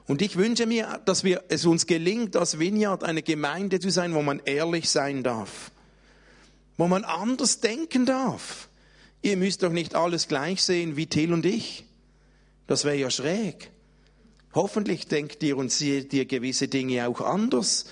Und 0.08 0.22
ich 0.22 0.38
wünsche 0.38 0.66
mir, 0.66 1.02
dass 1.06 1.26
wir, 1.26 1.44
es 1.50 1.66
uns 1.66 1.86
gelingt, 1.86 2.38
als 2.38 2.60
Vineyard 2.60 3.04
eine 3.04 3.22
Gemeinde 3.22 3.82
zu 3.82 3.90
sein, 3.90 4.16
wo 4.16 4.22
man 4.22 4.42
ehrlich 4.46 4.90
sein 4.90 5.22
darf, 5.22 5.72
wo 6.78 6.88
man 6.88 7.04
anders 7.04 7.60
denken 7.60 8.06
darf. 8.06 8.70
Ihr 9.22 9.36
müsst 9.36 9.64
doch 9.64 9.72
nicht 9.72 9.96
alles 9.96 10.30
gleich 10.30 10.64
sehen 10.64 10.96
wie 10.96 11.08
Till 11.08 11.34
und 11.34 11.46
ich. 11.46 11.86
Das 12.68 12.86
wäre 12.86 12.96
ja 12.96 13.10
schräg. 13.10 13.72
Hoffentlich 14.58 15.06
denkt 15.06 15.44
ihr 15.44 15.56
und 15.56 15.72
seht 15.72 16.12
ihr 16.14 16.26
gewisse 16.26 16.68
Dinge 16.68 17.08
auch 17.08 17.22
anders. 17.22 17.86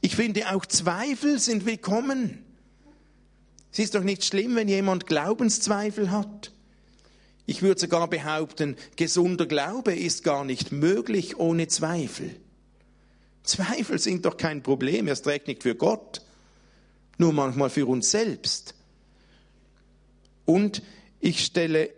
Ich 0.00 0.16
finde, 0.16 0.52
auch 0.52 0.66
Zweifel 0.66 1.38
sind 1.38 1.64
willkommen. 1.64 2.44
Es 3.70 3.78
ist 3.78 3.94
doch 3.94 4.02
nicht 4.02 4.24
schlimm, 4.24 4.56
wenn 4.56 4.66
jemand 4.66 5.06
Glaubenszweifel 5.06 6.10
hat. 6.10 6.50
Ich 7.46 7.62
würde 7.62 7.80
sogar 7.80 8.08
behaupten, 8.08 8.74
gesunder 8.96 9.46
Glaube 9.46 9.94
ist 9.94 10.24
gar 10.24 10.44
nicht 10.44 10.72
möglich 10.72 11.38
ohne 11.38 11.68
Zweifel. 11.68 12.34
Zweifel 13.44 14.00
sind 14.00 14.24
doch 14.24 14.36
kein 14.36 14.64
Problem, 14.64 15.06
erst 15.06 15.28
recht 15.28 15.46
nicht 15.46 15.62
für 15.62 15.76
Gott, 15.76 16.22
nur 17.16 17.32
manchmal 17.32 17.70
für 17.70 17.86
uns 17.86 18.10
selbst. 18.10 18.74
Und 20.46 20.82
ich 21.20 21.44
stelle 21.44 21.90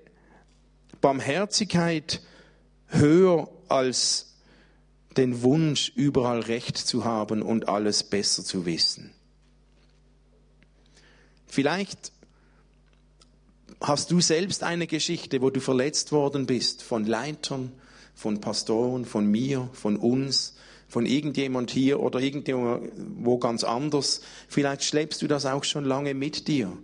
Barmherzigkeit 1.00 2.20
höher 2.88 3.48
als 3.70 4.34
den 5.16 5.42
Wunsch, 5.42 5.92
überall 5.94 6.40
Recht 6.40 6.78
zu 6.78 7.04
haben 7.04 7.42
und 7.42 7.68
alles 7.68 8.04
besser 8.04 8.44
zu 8.44 8.64
wissen. 8.66 9.12
Vielleicht 11.46 12.12
hast 13.80 14.10
du 14.10 14.20
selbst 14.20 14.62
eine 14.62 14.86
Geschichte, 14.86 15.42
wo 15.42 15.50
du 15.50 15.60
verletzt 15.60 16.12
worden 16.12 16.46
bist 16.46 16.82
von 16.82 17.04
Leitern, 17.04 17.72
von 18.14 18.40
Pastoren, 18.40 19.04
von 19.04 19.26
mir, 19.26 19.68
von 19.72 19.96
uns, 19.96 20.54
von 20.88 21.06
irgendjemand 21.06 21.70
hier 21.70 22.00
oder 22.00 22.20
irgendwo 22.20 23.38
ganz 23.38 23.64
anders. 23.64 24.20
Vielleicht 24.48 24.84
schleppst 24.84 25.22
du 25.22 25.26
das 25.26 25.46
auch 25.46 25.64
schon 25.64 25.84
lange 25.84 26.14
mit 26.14 26.46
dir. 26.46 26.76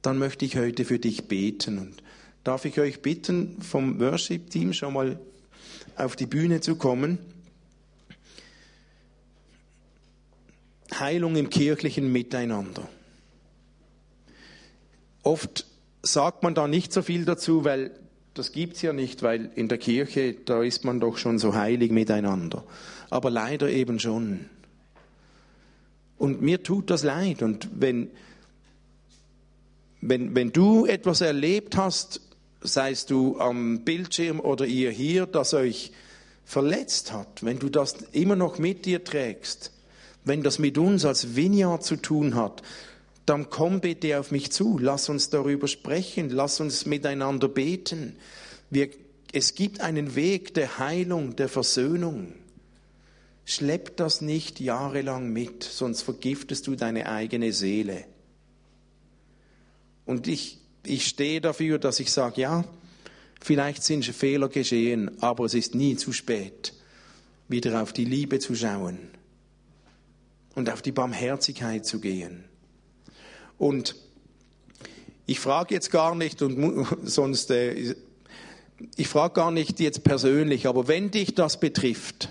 Dann 0.00 0.18
möchte 0.18 0.44
ich 0.44 0.56
heute 0.56 0.84
für 0.84 0.98
dich 0.98 1.26
beten 1.26 1.78
und 1.78 2.02
darf 2.44 2.64
ich 2.64 2.78
euch 2.78 3.02
bitten, 3.02 3.60
vom 3.60 3.98
Worship-Team 3.98 4.72
schon 4.72 4.94
mal 4.94 5.18
auf 5.98 6.16
die 6.16 6.26
Bühne 6.26 6.60
zu 6.60 6.76
kommen. 6.76 7.18
Heilung 10.98 11.36
im 11.36 11.50
kirchlichen 11.50 12.10
Miteinander. 12.10 12.88
Oft 15.22 15.66
sagt 16.02 16.42
man 16.42 16.54
da 16.54 16.66
nicht 16.66 16.92
so 16.92 17.02
viel 17.02 17.24
dazu, 17.24 17.64
weil 17.64 17.90
das 18.34 18.52
gibt's 18.52 18.82
ja 18.82 18.92
nicht, 18.92 19.22
weil 19.22 19.50
in 19.56 19.68
der 19.68 19.78
Kirche, 19.78 20.32
da 20.32 20.62
ist 20.62 20.84
man 20.84 21.00
doch 21.00 21.18
schon 21.18 21.38
so 21.38 21.54
heilig 21.54 21.90
miteinander. 21.90 22.64
Aber 23.10 23.30
leider 23.30 23.68
eben 23.68 23.98
schon. 23.98 24.48
Und 26.16 26.40
mir 26.40 26.62
tut 26.62 26.90
das 26.90 27.02
leid. 27.02 27.42
Und 27.42 27.68
wenn, 27.74 28.10
wenn, 30.00 30.34
wenn 30.34 30.52
du 30.52 30.86
etwas 30.86 31.20
erlebt 31.20 31.76
hast, 31.76 32.20
seist 32.60 33.10
du 33.10 33.38
am 33.38 33.84
Bildschirm 33.84 34.40
oder 34.40 34.66
ihr 34.66 34.90
hier, 34.90 35.26
das 35.26 35.54
euch 35.54 35.92
verletzt 36.44 37.12
hat, 37.12 37.44
wenn 37.44 37.58
du 37.58 37.68
das 37.68 37.96
immer 38.12 38.36
noch 38.36 38.58
mit 38.58 38.86
dir 38.86 39.04
trägst, 39.04 39.72
wenn 40.24 40.42
das 40.42 40.58
mit 40.58 40.78
uns 40.78 41.04
als 41.04 41.36
Vineyard 41.36 41.84
zu 41.84 41.96
tun 41.96 42.34
hat, 42.34 42.62
dann 43.26 43.50
komm 43.50 43.80
bitte 43.80 44.18
auf 44.18 44.30
mich 44.30 44.50
zu, 44.50 44.78
lass 44.78 45.10
uns 45.10 45.28
darüber 45.28 45.68
sprechen, 45.68 46.30
lass 46.30 46.60
uns 46.60 46.86
miteinander 46.86 47.48
beten. 47.48 48.16
Wir, 48.70 48.88
es 49.32 49.54
gibt 49.54 49.82
einen 49.82 50.14
Weg 50.14 50.54
der 50.54 50.78
Heilung, 50.78 51.36
der 51.36 51.50
Versöhnung. 51.50 52.32
Schlepp 53.44 53.96
das 53.98 54.22
nicht 54.22 54.60
jahrelang 54.60 55.30
mit, 55.30 55.62
sonst 55.62 56.02
vergiftest 56.02 56.66
du 56.66 56.74
deine 56.74 57.10
eigene 57.10 57.52
Seele. 57.52 58.04
Und 60.06 60.26
ich, 60.26 60.58
ich 60.84 61.06
stehe 61.06 61.40
dafür, 61.40 61.78
dass 61.78 62.00
ich 62.00 62.10
sage, 62.12 62.40
ja, 62.40 62.64
vielleicht 63.40 63.82
sind 63.82 64.04
Fehler 64.04 64.48
geschehen, 64.48 65.10
aber 65.22 65.44
es 65.44 65.54
ist 65.54 65.74
nie 65.74 65.96
zu 65.96 66.12
spät, 66.12 66.74
wieder 67.48 67.82
auf 67.82 67.92
die 67.92 68.04
Liebe 68.04 68.38
zu 68.38 68.54
schauen 68.54 68.98
und 70.54 70.70
auf 70.70 70.82
die 70.82 70.92
Barmherzigkeit 70.92 71.86
zu 71.86 72.00
gehen. 72.00 72.44
Und 73.58 73.96
ich 75.26 75.40
frage 75.40 75.74
jetzt 75.74 75.90
gar 75.90 76.14
nicht 76.14 76.42
und 76.42 76.86
sonst 77.04 77.50
äh, 77.50 77.94
ich 78.96 79.08
frage 79.08 79.34
gar 79.34 79.50
nicht 79.50 79.80
jetzt 79.80 80.04
persönlich, 80.04 80.66
aber 80.66 80.88
wenn 80.88 81.10
dich 81.10 81.34
das 81.34 81.58
betrifft, 81.58 82.28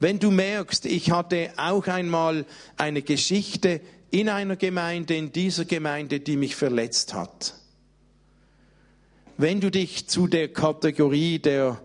wenn 0.00 0.18
du 0.18 0.30
merkst, 0.30 0.86
ich 0.86 1.10
hatte 1.10 1.52
auch 1.56 1.86
einmal 1.86 2.46
eine 2.76 3.02
Geschichte 3.02 3.80
in 4.10 4.28
einer 4.28 4.56
Gemeinde, 4.56 5.14
in 5.14 5.30
dieser 5.30 5.64
Gemeinde, 5.64 6.20
die 6.20 6.36
mich 6.36 6.56
verletzt 6.56 7.14
hat, 7.14 7.54
wenn 9.40 9.60
du 9.60 9.70
dich 9.70 10.06
zu 10.06 10.26
der 10.26 10.48
Kategorie 10.48 11.38
der 11.38 11.80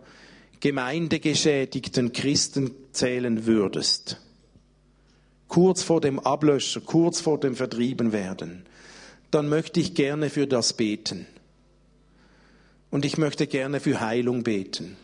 gemeindegeschädigten 0.60 2.12
Christen 2.12 2.72
zählen 2.92 3.46
würdest, 3.46 4.20
kurz 5.48 5.84
vor 5.84 6.02
dem 6.02 6.20
Ablöscher, 6.20 6.82
kurz 6.82 7.22
vor 7.22 7.40
dem 7.40 7.56
Vertriebenwerden, 7.56 8.66
dann 9.32 9.48
möchte 9.48 9.80
ich 9.80 9.94
gerne 9.94 10.30
für 10.30 10.48
das 10.48 10.74
beten. 10.74 11.28
Und 12.90 13.06
ich 13.06 13.18
möchte 13.18 13.48
gerne 13.48 13.80
für 13.80 14.00
Heilung 14.00 14.44
beten. 14.44 14.98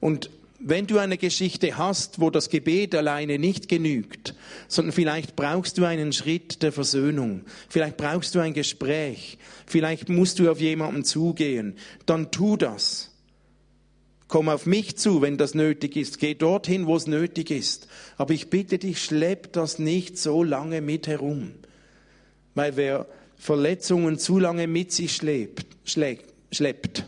Und 0.00 0.30
wenn 0.60 0.86
du 0.86 0.98
eine 0.98 1.16
Geschichte 1.16 1.78
hast, 1.78 2.20
wo 2.20 2.28
das 2.28 2.50
Gebet 2.50 2.94
alleine 2.94 3.38
nicht 3.38 3.68
genügt, 3.68 4.34
sondern 4.68 4.92
vielleicht 4.92 5.34
brauchst 5.34 5.78
du 5.78 5.84
einen 5.84 6.12
Schritt 6.12 6.62
der 6.62 6.70
Versöhnung, 6.70 7.42
vielleicht 7.68 7.96
brauchst 7.96 8.34
du 8.34 8.40
ein 8.40 8.52
Gespräch, 8.52 9.38
vielleicht 9.66 10.10
musst 10.10 10.38
du 10.38 10.50
auf 10.50 10.60
jemanden 10.60 11.04
zugehen, 11.04 11.76
dann 12.04 12.30
tu 12.30 12.56
das. 12.56 13.10
Komm 14.28 14.48
auf 14.48 14.64
mich 14.66 14.96
zu, 14.96 15.22
wenn 15.22 15.38
das 15.38 15.54
nötig 15.54 15.96
ist. 15.96 16.20
Geh 16.20 16.34
dorthin, 16.34 16.86
wo 16.86 16.94
es 16.94 17.08
nötig 17.08 17.50
ist. 17.50 17.88
Aber 18.16 18.32
ich 18.32 18.48
bitte 18.48 18.78
dich, 18.78 19.02
schlepp 19.02 19.52
das 19.52 19.80
nicht 19.80 20.18
so 20.18 20.44
lange 20.44 20.80
mit 20.80 21.08
herum. 21.08 21.50
Weil 22.54 22.76
wer 22.76 23.06
Verletzungen 23.36 24.20
zu 24.20 24.38
lange 24.38 24.68
mit 24.68 24.92
sich 24.92 25.16
schleppt, 25.16 25.66
schleppt, 25.84 27.06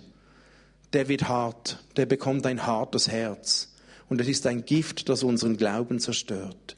der 0.93 1.09
wird 1.09 1.29
hart, 1.29 1.83
der 1.97 2.07
bekommt 2.07 2.47
ein 2.47 2.67
hartes 2.67 3.09
Herz. 3.09 3.73
Und 4.09 4.21
es 4.21 4.29
ist 4.29 4.47
ein 4.47 4.65
Gift, 4.65 5.09
das 5.09 5.23
unseren 5.23 5.57
Glauben 5.57 5.99
zerstört. 5.99 6.77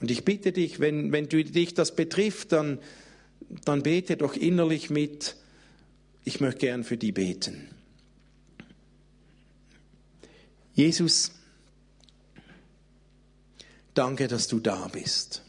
Und 0.00 0.10
ich 0.10 0.24
bitte 0.24 0.52
dich, 0.52 0.80
wenn, 0.80 1.12
wenn 1.12 1.28
du, 1.28 1.42
dich 1.44 1.74
das 1.74 1.94
betrifft, 1.94 2.52
dann, 2.52 2.78
dann 3.64 3.82
bete 3.82 4.16
doch 4.16 4.34
innerlich 4.34 4.90
mit. 4.90 5.36
Ich 6.24 6.40
möchte 6.40 6.60
gern 6.60 6.84
für 6.84 6.96
die 6.96 7.12
beten. 7.12 7.68
Jesus, 10.74 11.30
danke, 13.94 14.26
dass 14.26 14.48
du 14.48 14.58
da 14.58 14.88
bist. 14.88 15.42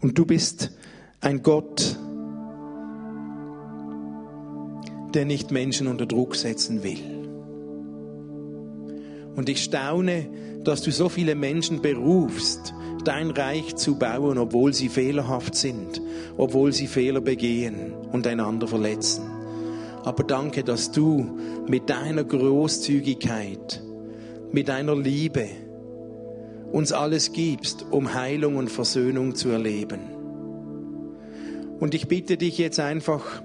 Und 0.00 0.16
du 0.16 0.24
bist 0.24 0.70
ein 1.20 1.42
Gott, 1.42 1.98
der 5.14 5.24
nicht 5.24 5.50
Menschen 5.50 5.86
unter 5.86 6.06
Druck 6.06 6.36
setzen 6.36 6.82
will. 6.82 6.98
Und 9.36 9.48
ich 9.48 9.62
staune, 9.62 10.28
dass 10.64 10.82
du 10.82 10.90
so 10.90 11.08
viele 11.08 11.34
Menschen 11.34 11.80
berufst, 11.80 12.74
dein 13.04 13.30
Reich 13.30 13.76
zu 13.76 13.96
bauen, 13.96 14.36
obwohl 14.36 14.74
sie 14.74 14.88
fehlerhaft 14.88 15.54
sind, 15.54 16.02
obwohl 16.36 16.72
sie 16.72 16.86
Fehler 16.86 17.20
begehen 17.20 17.92
und 18.12 18.26
einander 18.26 18.66
verletzen. 18.66 19.22
Aber 20.04 20.24
danke, 20.24 20.64
dass 20.64 20.90
du 20.90 21.38
mit 21.68 21.88
deiner 21.88 22.24
Großzügigkeit, 22.24 23.82
mit 24.52 24.68
deiner 24.68 24.96
Liebe 24.96 25.46
uns 26.72 26.92
alles 26.92 27.32
gibst, 27.32 27.86
um 27.90 28.14
Heilung 28.14 28.56
und 28.56 28.70
Versöhnung 28.70 29.34
zu 29.34 29.48
erleben. 29.50 30.00
Und 31.80 31.94
ich 31.94 32.08
bitte 32.08 32.36
dich 32.36 32.58
jetzt 32.58 32.80
einfach, 32.80 33.42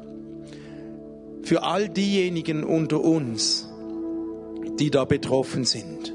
für 1.44 1.64
all 1.64 1.90
diejenigen 1.90 2.64
unter 2.64 3.02
uns, 3.02 3.68
die 4.80 4.90
da 4.90 5.06
betroffen 5.06 5.66
sind. 5.66 6.14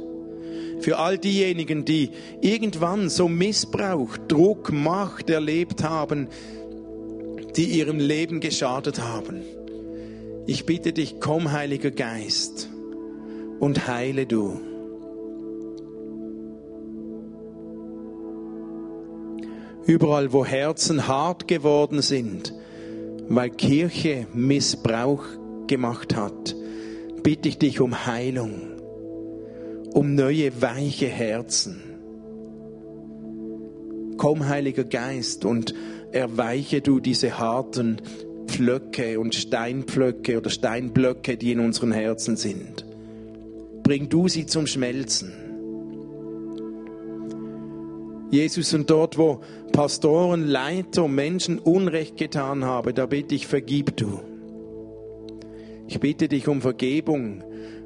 Für 0.80 0.98
all 0.98 1.18
diejenigen, 1.18 1.84
die 1.84 2.10
irgendwann 2.40 3.08
so 3.08 3.28
Missbrauch, 3.28 4.16
Druck, 4.16 4.72
Macht 4.72 5.28
erlebt 5.28 5.82
haben, 5.82 6.28
die 7.56 7.64
ihrem 7.64 7.98
Leben 7.98 8.40
geschadet 8.40 9.02
haben. 9.02 9.42
Ich 10.46 10.64
bitte 10.64 10.92
dich, 10.92 11.16
komm, 11.20 11.52
Heiliger 11.52 11.90
Geist, 11.90 12.70
und 13.58 13.86
heile 13.86 14.24
du. 14.24 14.60
Überall, 19.84 20.32
wo 20.32 20.44
Herzen 20.44 21.08
hart 21.08 21.48
geworden 21.48 22.02
sind, 22.02 22.54
weil 23.28 23.50
Kirche 23.50 24.26
Missbrauch 24.32 25.24
gemacht 25.66 26.16
hat, 26.16 26.56
bitte 27.22 27.48
ich 27.48 27.58
dich 27.58 27.80
um 27.80 28.06
Heilung, 28.06 28.52
um 29.92 30.14
neue 30.14 30.62
weiche 30.62 31.06
Herzen. 31.06 31.82
Komm, 34.16 34.48
Heiliger 34.48 34.84
Geist, 34.84 35.44
und 35.44 35.74
erweiche 36.10 36.80
du 36.80 37.00
diese 37.00 37.38
harten 37.38 38.00
Pflöcke 38.46 39.20
und 39.20 39.34
Steinpflöcke 39.34 40.38
oder 40.38 40.50
Steinblöcke, 40.50 41.36
die 41.36 41.52
in 41.52 41.60
unseren 41.60 41.92
Herzen 41.92 42.36
sind. 42.36 42.86
Bring 43.82 44.08
du 44.08 44.26
sie 44.28 44.46
zum 44.46 44.66
Schmelzen. 44.66 45.47
Jesus, 48.30 48.74
und 48.74 48.90
dort, 48.90 49.16
wo 49.16 49.40
Pastoren, 49.72 50.46
Leiter, 50.46 51.08
Menschen 51.08 51.58
Unrecht 51.58 52.18
getan 52.18 52.64
haben, 52.64 52.94
da 52.94 53.06
bitte 53.06 53.34
ich, 53.34 53.46
vergib 53.46 53.96
du. 53.96 54.20
Ich 55.86 56.00
bitte 56.00 56.28
dich 56.28 56.46
um 56.46 56.60
Vergebung, 56.60 57.42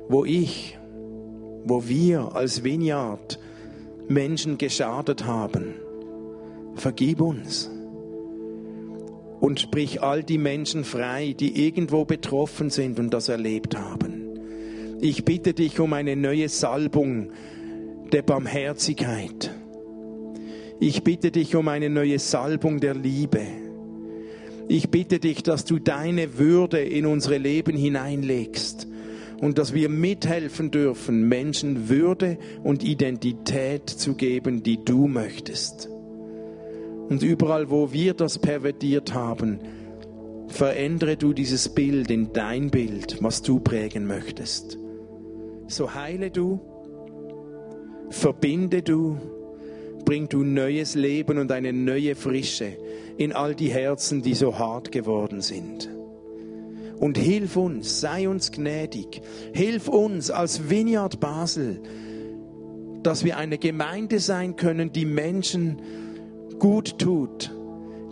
wo 0.08 0.24
ich, 0.24 0.78
wo 1.64 1.86
wir 1.86 2.34
als 2.34 2.64
Vineyard 2.64 3.38
Menschen 4.08 4.58
geschadet 4.58 5.24
haben. 5.24 5.74
Vergib 6.74 7.20
uns. 7.20 7.70
Und 9.40 9.60
sprich 9.60 10.02
all 10.02 10.24
die 10.24 10.38
Menschen 10.38 10.82
frei, 10.82 11.36
die 11.38 11.64
irgendwo 11.66 12.04
betroffen 12.04 12.70
sind 12.70 12.98
und 12.98 13.14
das 13.14 13.28
erlebt 13.28 13.76
haben. 13.78 14.38
Ich 15.00 15.24
bitte 15.24 15.52
dich 15.52 15.78
um 15.78 15.92
eine 15.92 16.16
neue 16.16 16.48
Salbung 16.48 17.30
der 18.12 18.22
Barmherzigkeit 18.22 19.52
ich 20.82 21.04
bitte 21.04 21.30
dich 21.30 21.54
um 21.54 21.68
eine 21.68 21.88
neue 21.88 22.18
Salbung 22.18 22.80
der 22.80 22.94
Liebe. 22.94 23.42
Ich 24.66 24.90
bitte 24.90 25.20
dich, 25.20 25.44
dass 25.44 25.64
du 25.64 25.78
deine 25.78 26.38
Würde 26.38 26.80
in 26.80 27.06
unsere 27.06 27.38
Leben 27.38 27.76
hineinlegst 27.76 28.88
und 29.40 29.58
dass 29.58 29.74
wir 29.74 29.88
mithelfen 29.88 30.72
dürfen, 30.72 31.28
Menschen 31.28 31.88
Würde 31.88 32.36
und 32.64 32.82
Identität 32.82 33.88
zu 33.90 34.16
geben, 34.16 34.64
die 34.64 34.84
du 34.84 35.06
möchtest. 35.06 35.88
Und 37.08 37.22
überall, 37.22 37.70
wo 37.70 37.92
wir 37.92 38.14
das 38.14 38.40
pervertiert 38.40 39.14
haben, 39.14 39.60
verändere 40.48 41.16
du 41.16 41.32
dieses 41.32 41.68
Bild 41.68 42.10
in 42.10 42.32
dein 42.32 42.72
Bild, 42.72 43.22
was 43.22 43.40
du 43.40 43.60
prägen 43.60 44.04
möchtest. 44.04 44.78
So 45.68 45.94
heile 45.94 46.32
du, 46.32 46.60
verbinde 48.10 48.82
du, 48.82 49.41
bring 50.04 50.28
du 50.28 50.42
neues 50.44 50.94
Leben 50.94 51.38
und 51.38 51.52
eine 51.52 51.72
neue 51.72 52.14
Frische 52.14 52.76
in 53.16 53.32
all 53.32 53.54
die 53.54 53.70
Herzen, 53.70 54.22
die 54.22 54.34
so 54.34 54.58
hart 54.58 54.92
geworden 54.92 55.40
sind. 55.40 55.88
Und 56.98 57.18
hilf 57.18 57.56
uns, 57.56 58.00
sei 58.00 58.28
uns 58.28 58.52
gnädig, 58.52 59.22
hilf 59.52 59.88
uns 59.88 60.30
als 60.30 60.70
Vineyard 60.70 61.18
Basel, 61.18 61.80
dass 63.02 63.24
wir 63.24 63.36
eine 63.36 63.58
Gemeinde 63.58 64.20
sein 64.20 64.56
können, 64.56 64.92
die 64.92 65.04
Menschen 65.04 65.82
gut 66.58 66.98
tut, 66.98 67.50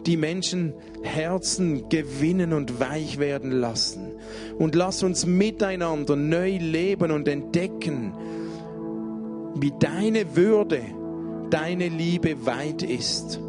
die 0.07 0.16
Menschen 0.16 0.74
Herzen 1.03 1.88
gewinnen 1.88 2.53
und 2.53 2.80
weich 2.80 3.18
werden 3.18 3.53
lassen. 3.53 4.12
Und 4.59 4.74
lass 4.74 5.03
uns 5.03 5.24
miteinander 5.24 6.16
neu 6.16 6.59
leben 6.59 7.12
und 7.12 7.28
entdecken, 7.28 8.12
wie 9.55 9.72
deine 9.78 10.36
Würde 10.36 10.80
deine 11.51 11.88
Liebe 11.88 12.46
weit 12.46 12.82
ist. 12.82 13.40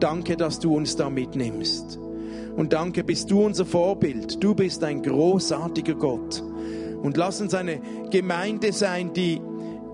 Danke, 0.00 0.36
dass 0.36 0.58
du 0.60 0.74
uns 0.76 0.96
da 0.96 1.10
mitnimmst. 1.10 1.98
Und 2.56 2.72
danke, 2.72 3.02
bist 3.02 3.30
du 3.30 3.44
unser 3.44 3.66
Vorbild. 3.66 4.42
Du 4.42 4.54
bist 4.54 4.84
ein 4.84 5.02
großartiger 5.02 5.94
Gott. 5.94 6.42
Und 7.02 7.16
lass 7.16 7.40
uns 7.40 7.54
eine 7.54 7.80
Gemeinde 8.10 8.72
sein, 8.72 9.12
die 9.12 9.40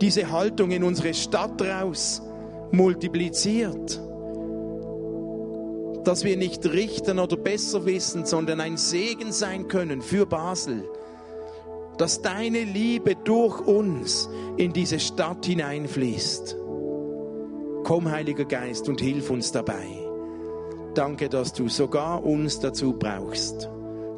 diese 0.01 0.31
Haltung 0.31 0.71
in 0.71 0.85
unsere 0.85 1.15
Stadt 1.15 1.61
raus 1.63 2.23
multipliziert. 2.71 4.01
Dass 6.05 6.25
wir 6.25 6.37
nicht 6.37 6.65
richten 6.67 7.19
oder 7.19 7.37
besser 7.37 7.85
wissen, 7.85 8.25
sondern 8.27 8.61
ein 8.61 8.77
Segen 8.77 9.33
sein 9.33 9.69
können 9.69 10.03
für 10.03 10.27
Basel. 10.27 10.89
Dass 11.99 12.23
deine 12.23 12.65
Liebe 12.65 13.17
durch 13.17 13.61
uns 13.61 14.29
in 14.57 14.73
diese 14.73 14.99
Stadt 14.99 15.45
hineinfließt. 15.45 16.60
Komm, 17.85 18.11
Heiliger 18.11 18.45
Geist, 18.45 18.89
und 18.89 19.01
hilf 19.01 19.31
uns 19.31 19.53
dabei. 19.53 19.87
Danke, 20.95 21.29
dass 21.29 21.53
du 21.53 21.69
sogar 21.69 22.25
uns 22.25 22.61
dazu 22.61 22.93
brauchst, 22.93 23.69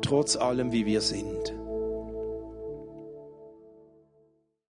trotz 0.00 0.36
allem, 0.36 0.72
wie 0.72 0.86
wir 0.86 1.00
sind. 1.00 1.61